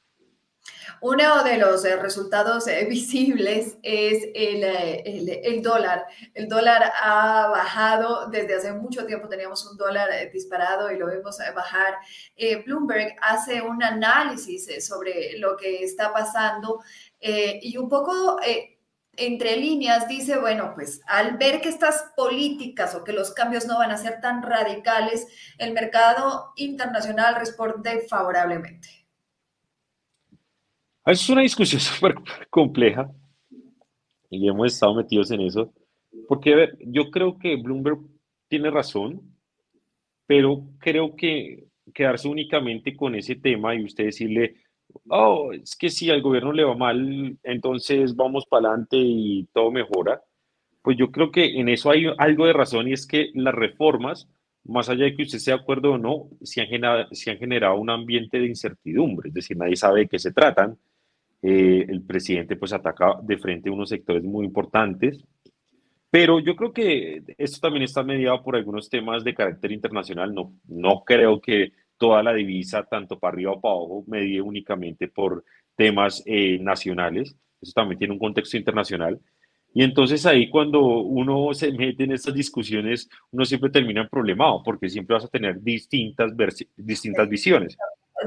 [1.00, 6.06] Uno de los eh, resultados eh, visibles es eh, el, el, dólar.
[6.34, 11.38] El dólar ha bajado desde hace mucho tiempo, teníamos un dólar disparado y lo vemos
[11.54, 11.94] bajar.
[12.64, 16.80] Bloomberg hace un análisis sobre lo que está pasando
[17.20, 18.38] y un poco
[19.16, 23.78] entre líneas dice, bueno, pues al ver que estas políticas o que los cambios no
[23.78, 25.26] van a ser tan radicales,
[25.58, 29.01] el mercado internacional responde favorablemente.
[31.04, 32.14] Es una discusión súper
[32.48, 33.10] compleja
[34.30, 35.74] y hemos estado metidos en eso,
[36.26, 37.98] porque yo creo que Bloomberg
[38.48, 39.36] tiene razón,
[40.26, 44.56] pero creo que quedarse únicamente con ese tema y usted decirle,
[45.08, 49.70] oh, es que si al gobierno le va mal, entonces vamos para adelante y todo
[49.70, 50.22] mejora,
[50.82, 54.28] pues yo creo que en eso hay algo de razón y es que las reformas,
[54.64, 57.38] más allá de que usted esté de acuerdo o no, se han generado, se han
[57.38, 60.78] generado un ambiente de incertidumbre, es decir, nadie sabe de qué se tratan.
[61.42, 65.24] Eh, el presidente pues ataca de frente unos sectores muy importantes,
[66.08, 70.32] pero yo creo que esto también está mediado por algunos temas de carácter internacional.
[70.34, 75.08] No, no creo que toda la divisa, tanto para arriba o para abajo, medie únicamente
[75.08, 77.34] por temas eh, nacionales.
[77.60, 79.18] Eso también tiene un contexto internacional.
[79.72, 84.90] Y entonces ahí cuando uno se mete en estas discusiones, uno siempre termina problemado, porque
[84.90, 86.32] siempre vas a tener distintas,
[86.76, 87.76] distintas visiones.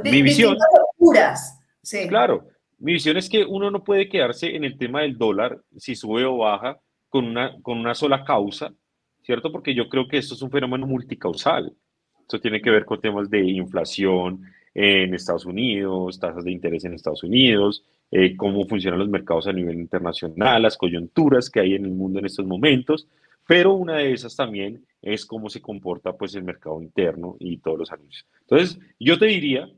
[0.03, 0.57] mi visión...
[0.97, 1.61] Puras.
[1.83, 2.07] Sí.
[2.07, 5.95] Claro, mi visión es que uno no puede quedarse en el tema del dólar, si
[5.95, 8.73] sube o baja, con una, con una sola causa,
[9.21, 9.51] ¿cierto?
[9.51, 11.73] Porque yo creo que esto es un fenómeno multicausal.
[12.21, 14.41] Esto tiene que ver con temas de inflación
[14.73, 19.53] en Estados Unidos, tasas de interés en Estados Unidos, eh, cómo funcionan los mercados a
[19.53, 23.07] nivel internacional, las coyunturas que hay en el mundo en estos momentos,
[23.47, 27.79] pero una de esas también es cómo se comporta pues el mercado interno y todos
[27.79, 28.27] los anuncios.
[28.41, 29.69] Entonces, yo te diría,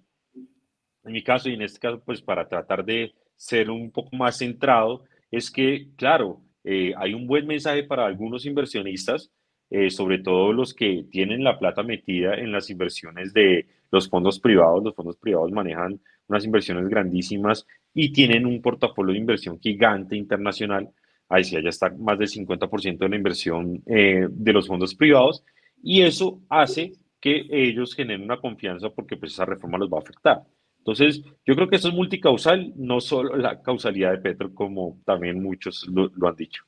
[1.07, 4.37] en mi caso y en este caso, pues para tratar de ser un poco más
[4.37, 9.31] centrado, es que, claro, eh, hay un buen mensaje para algunos inversionistas
[9.69, 14.39] eh, sobre todo los que tienen la plata metida en las inversiones de los fondos
[14.39, 14.83] privados.
[14.83, 20.89] Los fondos privados manejan unas inversiones grandísimas y tienen un portafolio de inversión gigante internacional.
[21.27, 25.43] Ahí sí, ya está más del 50% de la inversión eh, de los fondos privados
[25.83, 30.01] y eso hace que ellos generen una confianza porque pues esa reforma los va a
[30.01, 30.43] afectar.
[30.87, 35.43] Entonces, yo creo que eso es multicausal, no solo la causalidad de Petro, como también
[35.43, 36.63] muchos lo han dicho.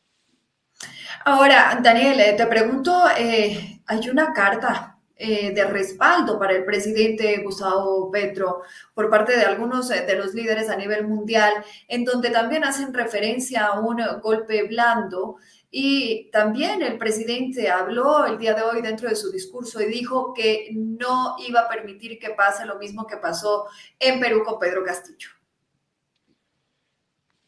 [1.23, 7.41] Ahora, Daniel, eh, te pregunto, eh, hay una carta eh, de respaldo para el presidente
[7.43, 8.61] Gustavo Petro
[8.93, 11.53] por parte de algunos de los líderes a nivel mundial,
[11.87, 15.37] en donde también hacen referencia a un golpe blando.
[15.71, 20.33] Y también el presidente habló el día de hoy dentro de su discurso y dijo
[20.33, 23.65] que no iba a permitir que pase lo mismo que pasó
[23.99, 25.29] en Perú con Pedro Castillo.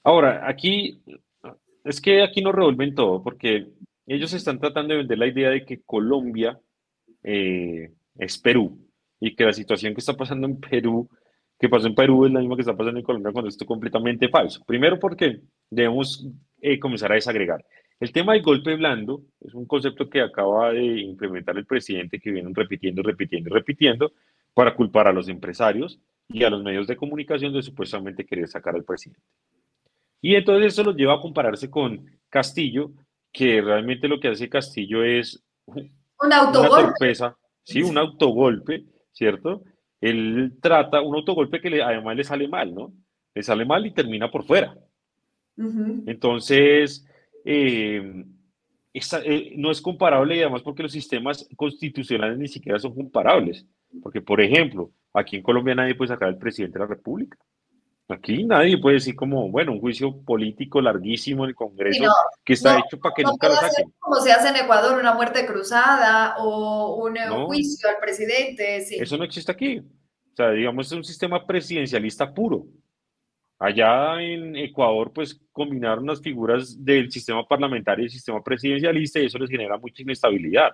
[0.04, 1.02] Ahora, aquí
[1.84, 3.68] es que aquí no revuelven todo, porque
[4.06, 6.60] ellos están tratando de vender la idea de que Colombia
[7.24, 8.78] eh, es Perú
[9.20, 11.10] y que la situación que está pasando en Perú,
[11.60, 13.68] que pasó en Perú, es la misma que está pasando en Colombia cuando esto es
[13.68, 14.64] completamente falso.
[14.66, 16.28] Primero porque debemos
[16.62, 17.64] eh, comenzar a desagregar.
[18.02, 22.32] El tema del golpe blando es un concepto que acaba de implementar el presidente que
[22.32, 24.14] vienen repitiendo, repitiendo, repitiendo
[24.56, 28.74] para culpar a los empresarios y a los medios de comunicación de supuestamente querer sacar
[28.74, 29.22] al presidente.
[30.20, 32.90] Y entonces eso los lleva a compararse con Castillo,
[33.32, 36.74] que realmente lo que hace Castillo es un autogolpe.
[36.74, 39.64] una sorpresa, sí, un autogolpe, ¿cierto?
[40.00, 42.94] Él trata un autogolpe que además le sale mal, ¿no?
[43.36, 44.76] Le sale mal y termina por fuera.
[46.08, 47.06] Entonces,
[47.46, 48.26] eh,
[48.94, 53.66] eh, no es comparable y además porque los sistemas constitucionales ni siquiera son comparables.
[54.02, 57.38] Porque, por ejemplo, aquí en Colombia nadie puede sacar al presidente de la República.
[58.10, 62.04] Aquí nadie puede decir como, bueno, un juicio político larguísimo en el Congreso
[62.44, 63.94] que está hecho para que nunca lo saquen.
[64.00, 68.78] Como se hace en Ecuador, una muerte cruzada o un juicio al presidente.
[68.78, 69.80] Eso no existe aquí.
[69.80, 72.66] O sea, digamos, es un sistema presidencialista puro.
[73.62, 79.28] Allá en Ecuador, pues combinaron las figuras del sistema parlamentario y el sistema presidencialista y
[79.28, 80.72] eso les genera mucha inestabilidad.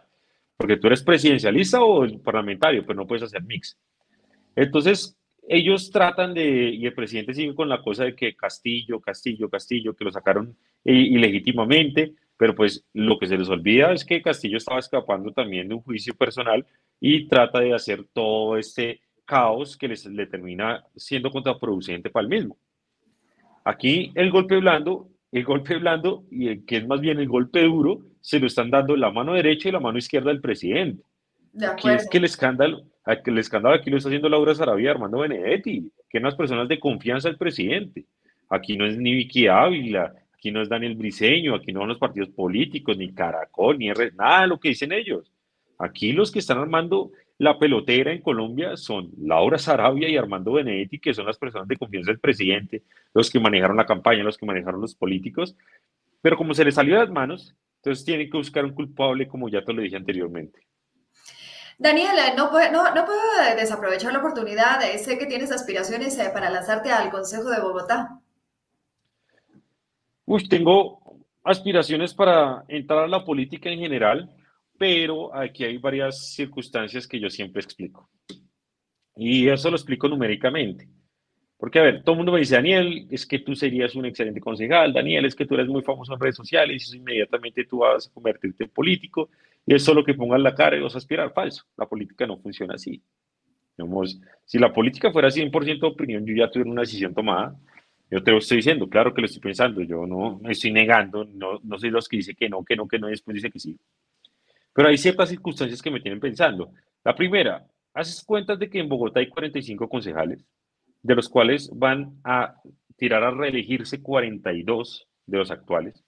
[0.56, 3.78] Porque tú eres presidencialista o parlamentario, pero no puedes hacer mix.
[4.56, 5.18] Entonces,
[5.50, 9.94] ellos tratan de, y el presidente sigue con la cosa de que Castillo, Castillo, Castillo,
[9.94, 14.80] que lo sacaron ilegítimamente, pero pues lo que se les olvida es que Castillo estaba
[14.80, 16.66] escapando también de un juicio personal
[17.02, 22.30] y trata de hacer todo este caos que les, le termina siendo contraproducente para el
[22.30, 22.58] mismo.
[23.68, 27.64] Aquí el golpe blando, el golpe blando, y el, que es más bien el golpe
[27.64, 31.04] duro, se lo están dando la mano derecha y la mano izquierda del presidente.
[31.70, 35.92] Aquí es que el escándalo, el escándalo aquí lo está haciendo Laura Sarabia Armando Benedetti,
[36.10, 38.06] que unas personas de confianza del presidente.
[38.50, 41.98] Aquí no es ni Vicky Ávila, aquí no es Daniel Briseño, aquí no son los
[41.98, 45.30] partidos políticos, ni Caracol, ni R, nada de lo que dicen ellos.
[45.78, 51.00] Aquí los que están armando la pelotera en Colombia son Laura Sarabia y Armando Benedetti,
[51.00, 54.46] que son las personas de confianza del presidente, los que manejaron la campaña, los que
[54.46, 55.56] manejaron los políticos.
[56.22, 59.50] Pero como se les salió de las manos, entonces tienen que buscar un culpable, como
[59.50, 60.68] ya te lo dije anteriormente.
[61.78, 63.22] Daniela, no, puedo, no, no puedo
[63.56, 64.80] desaprovechar la oportunidad.
[64.98, 68.20] Sé que tienes aspiraciones eh, para lanzarte al Consejo de Bogotá.
[70.26, 71.00] Uy, tengo
[71.44, 74.30] aspiraciones para entrar a la política en general,
[74.78, 78.10] pero aquí hay varias circunstancias que yo siempre explico.
[79.16, 80.88] Y eso lo explico numéricamente.
[81.58, 84.40] Porque, a ver, todo el mundo me dice, Daniel, es que tú serías un excelente
[84.40, 88.08] concejal, Daniel, es que tú eres muy famoso en redes sociales y inmediatamente tú vas
[88.08, 89.32] a convertirte en político
[89.66, 91.34] y es solo que pongas la cara y vas a aspirar.
[91.34, 93.02] Falso, la política no funciona así.
[93.76, 97.56] Digamos, si la política fuera 100% opinión, yo ya tuviera una decisión tomada.
[98.10, 101.26] Yo te lo estoy diciendo, claro que lo estoy pensando, yo no me estoy negando,
[101.26, 103.50] no, no soy los que dice que no, que no, que no, y después dice
[103.50, 103.78] que sí.
[104.78, 106.72] Pero hay ciertas circunstancias que me tienen pensando.
[107.04, 110.46] La primera, haces cuentas de que en Bogotá hay 45 concejales,
[111.02, 112.62] de los cuales van a
[112.96, 116.04] tirar a reelegirse 42 de los actuales.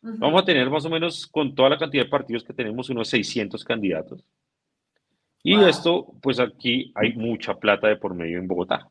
[0.00, 3.06] Vamos a tener más o menos con toda la cantidad de partidos que tenemos unos
[3.08, 4.24] 600 candidatos.
[5.42, 8.88] Y esto, pues aquí hay mucha plata de por medio en Bogotá.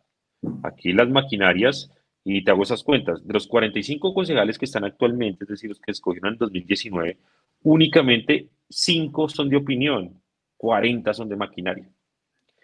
[0.61, 1.91] Aquí las maquinarias,
[2.23, 5.79] y te hago esas cuentas, de los 45 concejales que están actualmente, es decir, los
[5.79, 7.17] que escogieron en 2019,
[7.63, 10.21] únicamente 5 son de opinión,
[10.57, 11.89] 40 son de maquinaria.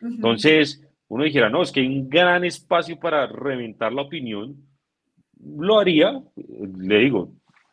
[0.02, 4.56] Entonces, uno dijera, no, es que hay un gran espacio para reventar la opinión,
[5.44, 6.22] lo haría,
[6.78, 7.32] le digo,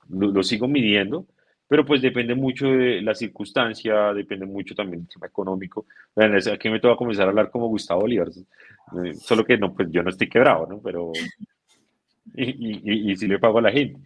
[0.09, 1.27] lo, sigo midiendo,
[1.66, 5.87] pero pues depende mucho de la circunstancia, depende mucho también del tema económico.
[6.53, 10.03] Aquí me toca comenzar a hablar como Gustavo Bolívar, eh, solo que no, pues yo
[10.03, 10.81] no estoy quebrado, ¿no?
[10.83, 11.12] Pero,
[12.35, 14.01] y, y, y, sí le pago a la gente.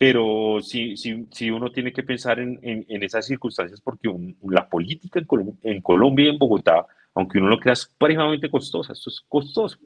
[0.00, 4.08] Pero sí, sí, sí uno tiene que pensar en, en, esas circunstancias porque
[4.48, 9.10] la política en, en Colombia y en Bogotá aunque uno lo crea supremamente costosa, esto
[9.10, 9.78] es costoso.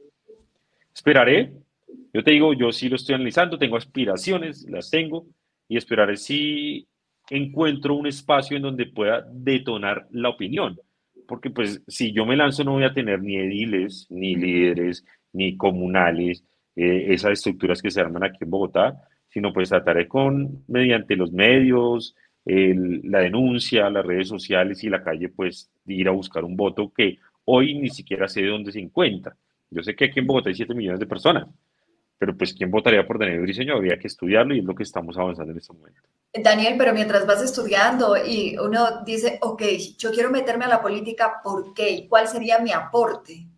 [0.93, 1.53] Esperaré,
[2.13, 5.25] yo te digo, yo sí lo estoy analizando, tengo aspiraciones, las tengo,
[5.67, 6.87] y esperaré si
[7.29, 10.79] encuentro un espacio en donde pueda detonar la opinión.
[11.27, 15.57] Porque pues si yo me lanzo no voy a tener ni ediles, ni líderes, ni
[15.57, 16.43] comunales,
[16.75, 19.01] eh, esas estructuras que se arman aquí en Bogotá,
[19.35, 25.27] sino pues trataré con, mediante los medios, la denuncia, las redes sociales y la calle,
[25.27, 29.35] pues ir a buscar un voto que hoy ni siquiera sé de dónde se encuentra.
[29.69, 31.49] Yo sé que aquí en Bogotá hay 7 millones de personas,
[32.17, 33.73] pero pues ¿quién votaría por Daniel Briseño?
[33.73, 35.99] Habría que estudiarlo y es lo que estamos avanzando en este momento.
[36.33, 39.63] Daniel, pero mientras vas estudiando y uno dice, ok,
[39.97, 42.05] yo quiero meterme a la política, ¿por qué?
[42.07, 43.49] ¿Cuál sería mi aporte?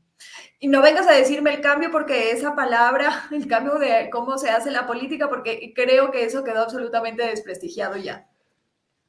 [0.59, 4.49] Y no vengas a decirme el cambio porque esa palabra, el cambio de cómo se
[4.49, 8.27] hace la política, porque creo que eso quedó absolutamente desprestigiado ya.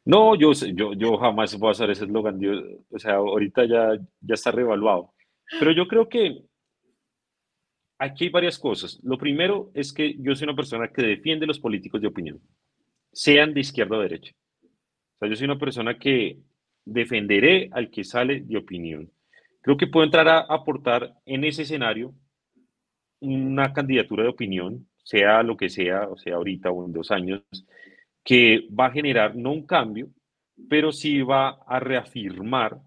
[0.04, 2.40] No, yo, yo, yo jamás voy a hacer ese eslogan.
[2.90, 5.12] O sea, ahorita ya, ya está reevaluado.
[5.58, 6.42] Pero yo creo que
[7.98, 8.98] aquí hay varias cosas.
[9.02, 12.40] Lo primero es que yo soy una persona que defiende los políticos de opinión,
[13.12, 14.32] sean de izquierda o derecha.
[14.62, 16.38] O sea, yo soy una persona que
[16.84, 19.10] defenderé al que sale de opinión.
[19.60, 22.14] Creo que puedo entrar a aportar en ese escenario
[23.20, 27.42] una candidatura de opinión, sea lo que sea, o sea, ahorita o en dos años,
[28.22, 30.08] que va a generar no un cambio,
[30.68, 32.78] pero sí va a reafirmar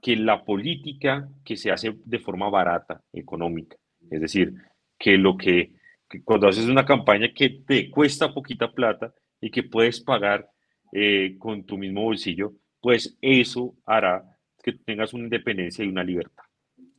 [0.00, 3.76] que la política que se hace de forma barata, económica,
[4.10, 4.54] es decir,
[4.98, 5.76] que lo que,
[6.24, 10.48] cuando haces una campaña que te cuesta poquita plata y que puedes pagar
[10.92, 14.31] eh, con tu mismo bolsillo, pues eso hará
[14.62, 16.44] que tengas una independencia y una libertad.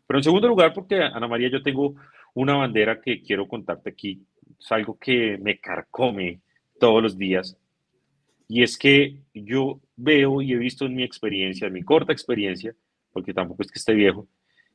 [0.05, 1.95] Pero en segundo lugar, porque Ana María, yo tengo
[2.33, 4.21] una bandera que quiero contarte aquí,
[4.59, 6.41] es algo que me carcome
[6.79, 7.57] todos los días,
[8.47, 12.75] y es que yo veo y he visto en mi experiencia, en mi corta experiencia,
[13.11, 14.27] porque tampoco es que esté viejo,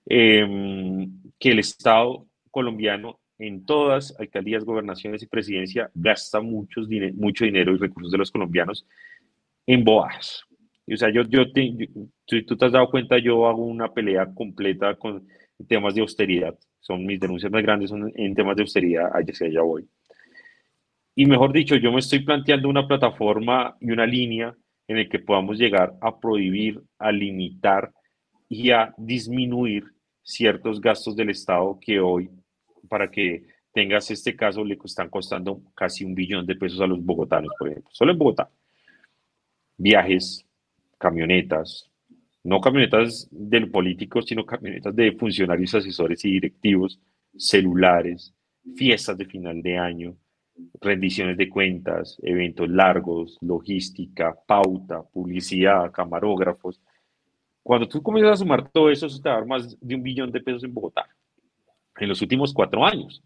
[0.07, 7.73] em, que el Estado colombiano en todas alcaldías, gobernaciones y presidencia gasta muchos mucho dinero
[7.73, 8.85] y recursos de los colombianos
[9.67, 10.48] en boas.
[10.93, 11.45] O sea, yo, yo,
[12.27, 15.27] si tú te has dado cuenta, yo hago una pelea completa con
[15.67, 16.57] temas de austeridad.
[16.81, 19.87] Son mis denuncias más grandes son en temas de austeridad, allá allá voy.
[21.15, 24.55] Y mejor dicho, yo me estoy planteando una plataforma y una línea
[24.87, 27.93] en el que podamos llegar a prohibir, a limitar
[28.49, 29.85] y a disminuir
[30.23, 32.31] ciertos gastos del Estado que hoy,
[32.89, 37.05] para que tengas este caso, le están costando casi un billón de pesos a los
[37.05, 38.51] bogotanos, por ejemplo, solo en Bogotá.
[39.77, 40.48] Viajes,
[40.99, 41.91] camionetas,
[42.45, 47.01] no camionetas del político, sino camionetas de funcionarios, asesores y directivos,
[47.37, 48.35] celulares,
[48.77, 50.17] fiestas de final de año,
[50.81, 56.81] rendiciones de cuentas, eventos largos, logística, pauta, publicidad, camarógrafos.
[57.63, 60.03] Cuando tú comienzas a sumar todo eso, eso te va a dar más de un
[60.03, 61.07] billón de pesos en Bogotá
[62.01, 63.23] en los últimos cuatro años.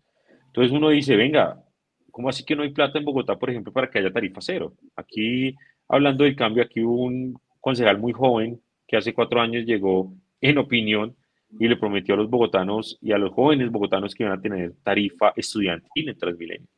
[0.46, 1.62] Entonces uno dice, venga,
[2.10, 4.74] ¿cómo así que no hay plata en Bogotá, por ejemplo, para que haya tarifa cero?
[4.96, 5.54] Aquí,
[5.88, 10.58] hablando del cambio, aquí hubo un concejal muy joven que hace cuatro años llegó en
[10.58, 11.16] opinión
[11.58, 14.74] y le prometió a los bogotanos y a los jóvenes bogotanos que iban a tener
[14.82, 16.68] tarifa estudiantil en Transmilenio.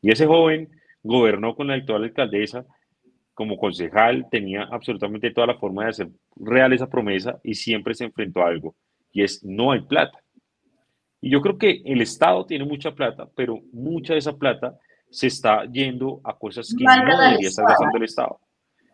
[0.00, 0.70] Y ese joven
[1.02, 2.64] gobernó con la actual alcaldesa
[3.34, 8.04] como concejal, tenía absolutamente toda la forma de hacer real esa promesa y siempre se
[8.04, 8.76] enfrentó a algo,
[9.12, 10.18] y es no hay plata.
[11.22, 14.78] Y yo creo que el Estado tiene mucha plata, pero mucha de esa plata
[15.10, 18.38] se está yendo a cosas que no debería estar gastando el Estado.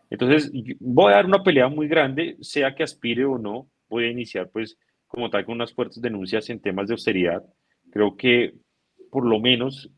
[0.09, 4.11] Entonces, voy a dar una pelea muy grande, sea que aspire o no, voy a
[4.11, 4.77] iniciar pues
[5.07, 7.43] como tal con unas fuertes denuncias en temas de austeridad.
[7.91, 8.53] Creo que
[9.11, 9.89] por lo menos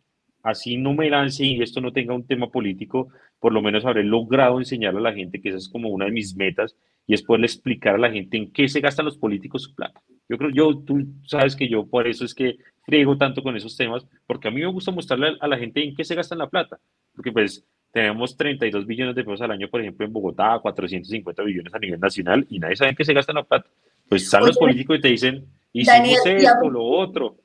[0.44, 4.04] así no me lance y esto no tenga un tema político, por lo menos habré
[4.04, 6.76] logrado enseñar a la gente que esa es como una de mis metas
[7.08, 10.02] y es poderle explicar a la gente en qué se gastan los políticos su plata.
[10.30, 13.76] Yo creo, yo, tú sabes que yo por eso es que friego tanto con esos
[13.76, 16.50] temas, porque a mí me gusta mostrarle a la gente en qué se gastan la
[16.50, 16.80] plata,
[17.16, 21.74] porque pues tenemos 32 billones de pesos al año, por ejemplo, en Bogotá, 450 billones
[21.74, 23.68] a nivel nacional, y nadie sabe en qué se gastan la plata.
[24.08, 27.38] Pues están los políticos y te dicen, hicimos esto, lo otro.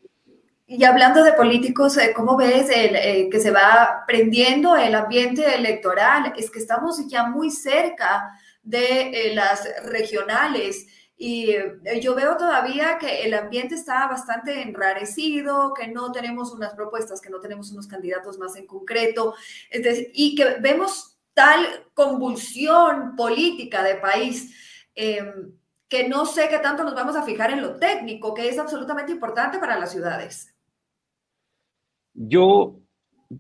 [0.67, 5.55] Y hablando de políticos, eh, ¿cómo ves el, eh, que se va prendiendo el ambiente
[5.55, 6.33] electoral?
[6.37, 8.31] Es que estamos ya muy cerca
[8.63, 10.87] de eh, las regionales
[11.17, 11.55] y
[12.01, 17.31] yo veo todavía que el ambiente está bastante enrarecido, que no tenemos unas propuestas, que
[17.31, 19.35] no tenemos unos candidatos más en concreto,
[20.13, 24.55] y que vemos tal convulsión política de país.
[24.95, 25.53] Em,
[25.89, 29.13] que no sé qué tanto nos vamos a fijar en lo técnico, que es absolutamente
[29.13, 30.53] importante para las ciudades.
[32.15, 32.81] Yo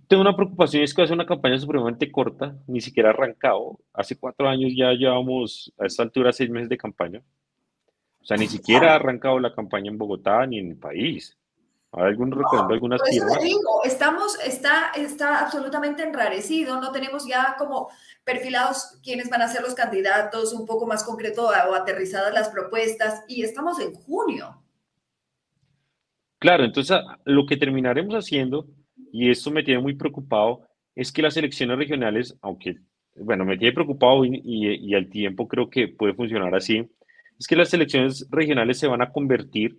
[0.08, 3.80] tengo una preocupación, es que hace una campaña supremamente corta, ni siquiera arrancado.
[3.92, 7.22] Hace cuatro años ya llevamos a esta altura seis meses de campaña.
[8.24, 11.36] O sea, ni siquiera ha arrancado la campaña en Bogotá ni en el país.
[11.92, 13.38] Hay algún recuerdo, algunas firmas.
[13.40, 17.90] digo, estamos, está, está absolutamente enrarecido, no tenemos ya como
[18.24, 23.22] perfilados quiénes van a ser los candidatos, un poco más concreto o aterrizadas las propuestas,
[23.28, 24.60] y estamos en junio.
[26.38, 28.66] Claro, entonces lo que terminaremos haciendo,
[29.12, 30.62] y esto me tiene muy preocupado,
[30.94, 32.78] es que las elecciones regionales, aunque,
[33.16, 36.88] bueno, me tiene preocupado y, al tiempo creo que puede funcionar así,
[37.38, 39.78] es que las elecciones regionales se van a convertir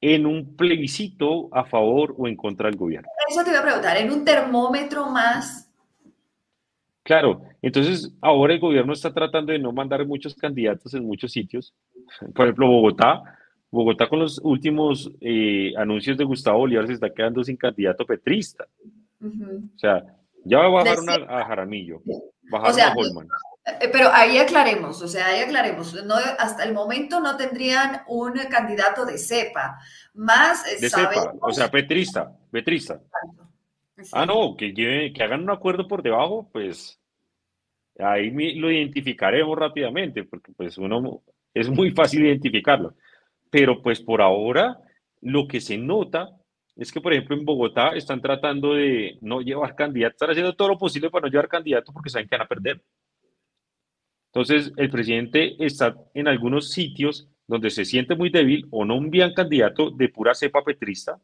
[0.00, 3.08] en un plebiscito a favor o en contra del gobierno.
[3.28, 5.70] Eso te iba a preguntar, en un termómetro más.
[7.02, 11.72] Claro, entonces ahora el gobierno está tratando de no mandar muchos candidatos en muchos sitios.
[12.34, 13.22] Por ejemplo, Bogotá
[13.70, 18.66] Bogotá con los últimos eh, anuncios de Gustavo Bolívar se está quedando sin candidato petrista.
[19.20, 20.04] O sea,
[20.44, 22.00] ya va a bajar una, a Jaramillo,
[22.50, 23.28] bajar a Holman.
[23.66, 25.92] Eh, pero ahí aclaremos, o sea, ahí aclaremos.
[26.04, 29.78] No, hasta el momento no tendrían un candidato de cepa.
[30.14, 33.00] Más eh, de cepa, o sea, petrista, petrista.
[34.12, 37.00] Ah, no, que, que hagan un acuerdo por debajo, pues
[37.98, 42.94] ahí lo identificaremos rápidamente, porque pues uno es muy fácil identificarlo.
[43.50, 44.78] Pero pues por ahora
[45.22, 46.28] lo que se nota
[46.76, 50.68] es que, por ejemplo, en Bogotá están tratando de no llevar candidatos, están haciendo todo
[50.68, 52.82] lo posible para no llevar candidatos porque saben que van a perder.
[54.36, 59.32] Entonces, el presidente está en algunos sitios donde se siente muy débil o no envían
[59.32, 61.18] candidato de pura cepa petrista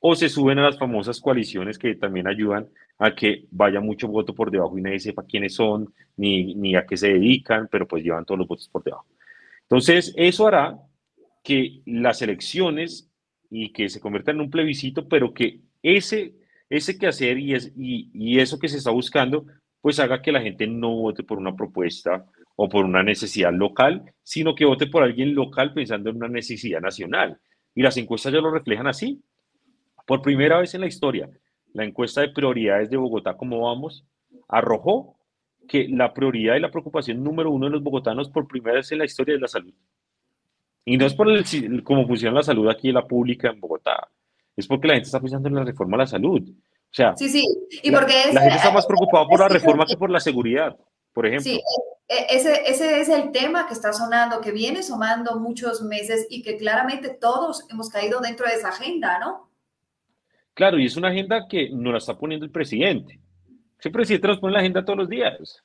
[0.00, 2.66] o se suben a las famosas coaliciones que también ayudan
[2.98, 6.84] a que vaya mucho voto por debajo y nadie sepa quiénes son ni, ni a
[6.84, 9.06] qué se dedican, pero pues llevan todos los votos por debajo.
[9.62, 10.76] Entonces, eso hará
[11.44, 13.08] que las elecciones
[13.48, 16.34] y que se convierta en un plebiscito, pero que ese,
[16.68, 19.46] ese quehacer y, es, y, y eso que se está buscando,
[19.80, 22.26] pues haga que la gente no vote por una propuesta
[22.56, 26.80] o por una necesidad local, sino que vote por alguien local pensando en una necesidad
[26.80, 27.38] nacional.
[27.74, 29.22] Y las encuestas ya lo reflejan así.
[30.06, 31.28] Por primera vez en la historia,
[31.74, 34.04] la encuesta de prioridades de Bogotá, ¿cómo vamos?
[34.48, 35.16] Arrojó
[35.68, 38.98] que la prioridad y la preocupación número uno de los bogotanos por primera vez en
[38.98, 39.74] la historia es la salud.
[40.84, 44.08] Y no es por el, cómo funciona la salud aquí en la pública en Bogotá,
[44.56, 46.42] es porque la gente está pensando en la reforma a la salud.
[46.48, 47.44] O sea, sí, sí.
[47.82, 50.76] Y porque la, gente está más preocupada por la reforma que por la seguridad,
[51.16, 51.50] por ejemplo.
[51.50, 51.62] Sí,
[52.08, 56.42] e, ese, ese es el tema que está sonando, que viene sonando muchos meses y
[56.42, 59.48] que claramente todos hemos caído dentro de esa agenda, ¿no?
[60.52, 63.18] Claro, y es una agenda que no la está poniendo el presidente.
[63.78, 65.64] Ese presidente nos pone la agenda todos los días.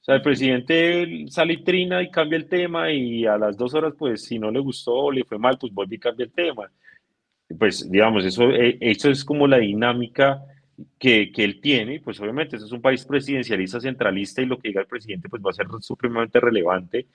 [0.00, 3.74] O sea, el presidente sale y trina y cambia el tema y a las dos
[3.74, 6.32] horas, pues si no le gustó o le fue mal, pues vuelve y cambia el
[6.32, 6.72] tema.
[7.58, 10.42] Pues digamos, eso, eh, eso es como la dinámica
[10.98, 14.68] que, que, él tiene, pues obviamente eso es un país presidencialista, centralista y lo que
[14.68, 17.06] diga el presidente pues va a ser supremamente relevante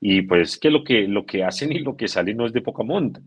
[0.00, 2.62] y pues que lo que, lo que hacen y lo que sale no es de
[2.62, 3.20] poca monta.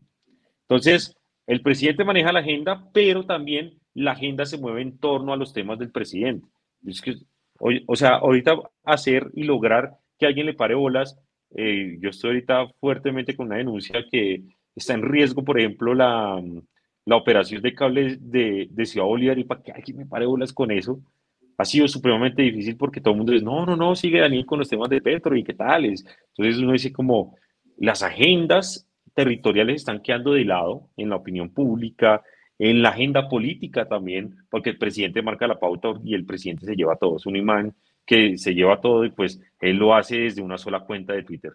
[0.62, 1.16] Entonces,
[1.48, 5.54] el presidente maneja la agenda, pero también la agenda se mueve en torno a los
[5.54, 6.48] temas del presidente.
[6.86, 7.16] Es que
[7.60, 11.20] o, sea, ahorita hacer y lograr que alguien le pare bolas,
[11.56, 14.44] eh, yo estoy ahorita fuertemente con una denuncia que
[14.76, 16.42] está en riesgo, por ejemplo, la,
[17.06, 20.54] la operación de cables de, de, Ciudad Bolívar y para que alguien me pare bolas
[20.54, 21.00] con eso,
[21.58, 24.60] ha sido supremamente difícil porque todo el mundo dice, no, no, no, sigue Daniel con
[24.60, 26.06] los temas de Petro y qué tales.
[26.36, 27.36] Entonces uno dice como
[27.78, 32.24] las agendas territoriales están quedando de lado en la opinión pública,
[32.58, 36.76] en la agenda política también, porque el presidente marca la pauta y el presidente se
[36.76, 37.18] lleva todo.
[37.18, 37.76] Es un imán
[38.06, 41.54] que se lleva todo y pues él lo hace desde una sola cuenta de Twitter.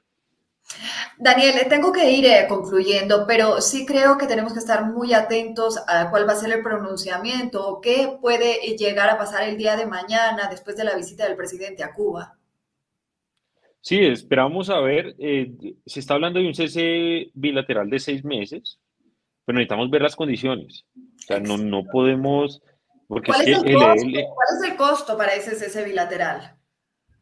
[1.19, 5.79] Daniel, tengo que ir eh, concluyendo, pero sí creo que tenemos que estar muy atentos
[5.87, 9.77] a cuál va a ser el pronunciamiento o qué puede llegar a pasar el día
[9.77, 12.37] de mañana después de la visita del presidente a Cuba.
[13.81, 15.53] Sí, esperamos a ver, eh,
[15.87, 18.81] se está hablando de un cese bilateral de seis meses,
[19.45, 20.85] pero necesitamos ver las condiciones.
[20.97, 22.61] O sea, no, no podemos...
[23.07, 24.07] Porque ¿Cuál, es, el costo?
[24.35, 26.57] ¿Cuál es el costo para ese cese bilateral?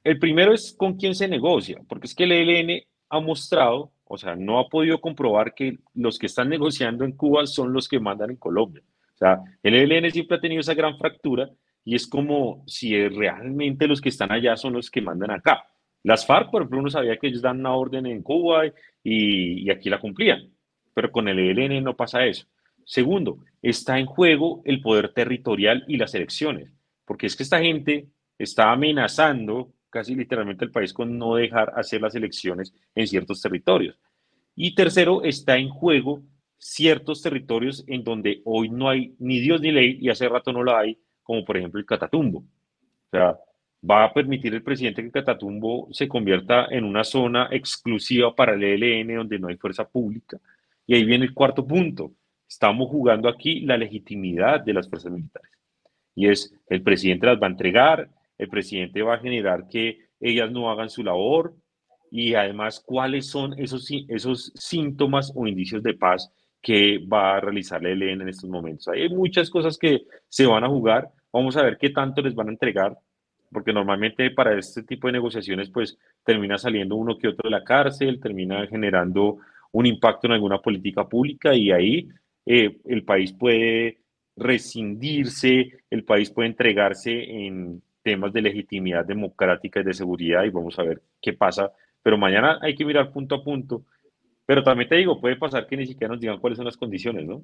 [0.02, 2.82] El primero es con quién se negocia, porque es que el ELN
[3.14, 7.46] ha mostrado, o sea, no ha podido comprobar que los que están negociando en Cuba
[7.46, 8.82] son los que mandan en Colombia.
[9.14, 11.50] O sea, el ELN siempre ha tenido esa gran fractura
[11.84, 15.64] y es como si realmente los que están allá son los que mandan acá.
[16.02, 18.72] Las FARC, por ejemplo, uno sabía que ellos dan una orden en Cuba y,
[19.64, 20.54] y aquí la cumplían
[20.94, 22.46] pero con el ELN no pasa eso.
[22.86, 26.70] Segundo, está en juego el poder territorial y las elecciones,
[27.04, 28.06] porque es que esta gente
[28.38, 33.96] está amenazando casi literalmente el país con no dejar hacer las elecciones en ciertos territorios.
[34.56, 36.20] Y tercero, está en juego
[36.58, 40.64] ciertos territorios en donde hoy no hay ni Dios ni ley y hace rato no
[40.64, 42.40] la hay, como por ejemplo el Catatumbo.
[42.40, 43.38] O sea,
[43.88, 48.64] va a permitir el presidente que Catatumbo se convierta en una zona exclusiva para el
[48.64, 50.40] ELN donde no hay fuerza pública
[50.88, 52.10] y ahí viene el cuarto punto.
[52.48, 55.52] Estamos jugando aquí la legitimidad de las fuerzas militares.
[56.16, 58.08] Y es, el presidente las va a entregar,
[58.38, 61.54] el presidente va a generar que ellas no hagan su labor
[62.10, 66.32] y además cuáles son esos, esos síntomas o indicios de paz
[66.62, 68.88] que va a realizar la ELN en estos momentos.
[68.88, 71.10] Hay muchas cosas que se van a jugar.
[71.32, 72.96] Vamos a ver qué tanto les van a entregar,
[73.52, 77.64] porque normalmente para este tipo de negociaciones pues termina saliendo uno que otro de la
[77.64, 79.38] cárcel, termina generando
[79.72, 82.08] un impacto en alguna política pública y ahí
[82.46, 83.98] eh, el país puede
[84.36, 90.78] rescindirse, el país puede entregarse en temas de legitimidad democrática y de seguridad y vamos
[90.78, 91.72] a ver qué pasa.
[92.02, 93.82] Pero mañana hay que mirar punto a punto.
[94.46, 97.26] Pero también te digo, puede pasar que ni siquiera nos digan cuáles son las condiciones,
[97.26, 97.42] ¿no?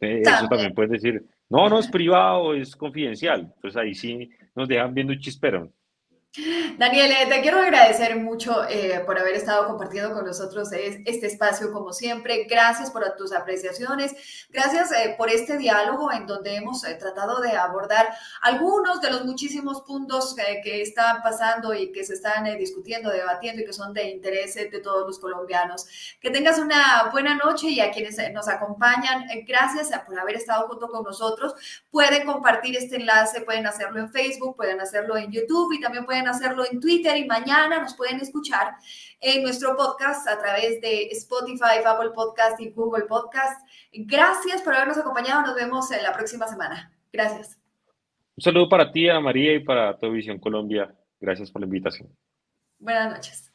[0.00, 3.52] Eh, eso también puede decir, no, no es privado, es confidencial.
[3.54, 5.72] Entonces ahí sí nos dejan viendo un chispero.
[6.78, 11.72] Daniel, eh, te quiero agradecer mucho eh, por haber estado compartiendo con nosotros este espacio
[11.72, 12.44] como siempre.
[12.48, 14.14] Gracias por tus apreciaciones.
[14.48, 19.80] Gracias eh, por este diálogo en donde hemos tratado de abordar algunos de los muchísimos
[19.80, 24.54] puntos que están pasando y que se están discutiendo, debatiendo y que son de interés
[24.54, 25.88] de todos los colombianos.
[26.20, 30.88] Que tengas una buena noche y a quienes nos acompañan, gracias por haber estado junto
[30.88, 31.54] con nosotros.
[31.90, 36.28] Pueden compartir este enlace, pueden hacerlo en Facebook, pueden hacerlo en YouTube y también pueden
[36.28, 38.74] hacerlo en Twitter y mañana nos pueden escuchar
[39.20, 43.66] en nuestro podcast a través de Spotify, Apple Podcast y Google Podcast.
[43.92, 45.42] Gracias por habernos acompañado.
[45.42, 46.92] Nos vemos en la próxima semana.
[47.12, 47.58] Gracias.
[48.36, 50.94] Un saludo para ti, Ana María, y para Televisión Colombia.
[51.20, 52.08] Gracias por la invitación.
[52.78, 53.50] Buenas noches.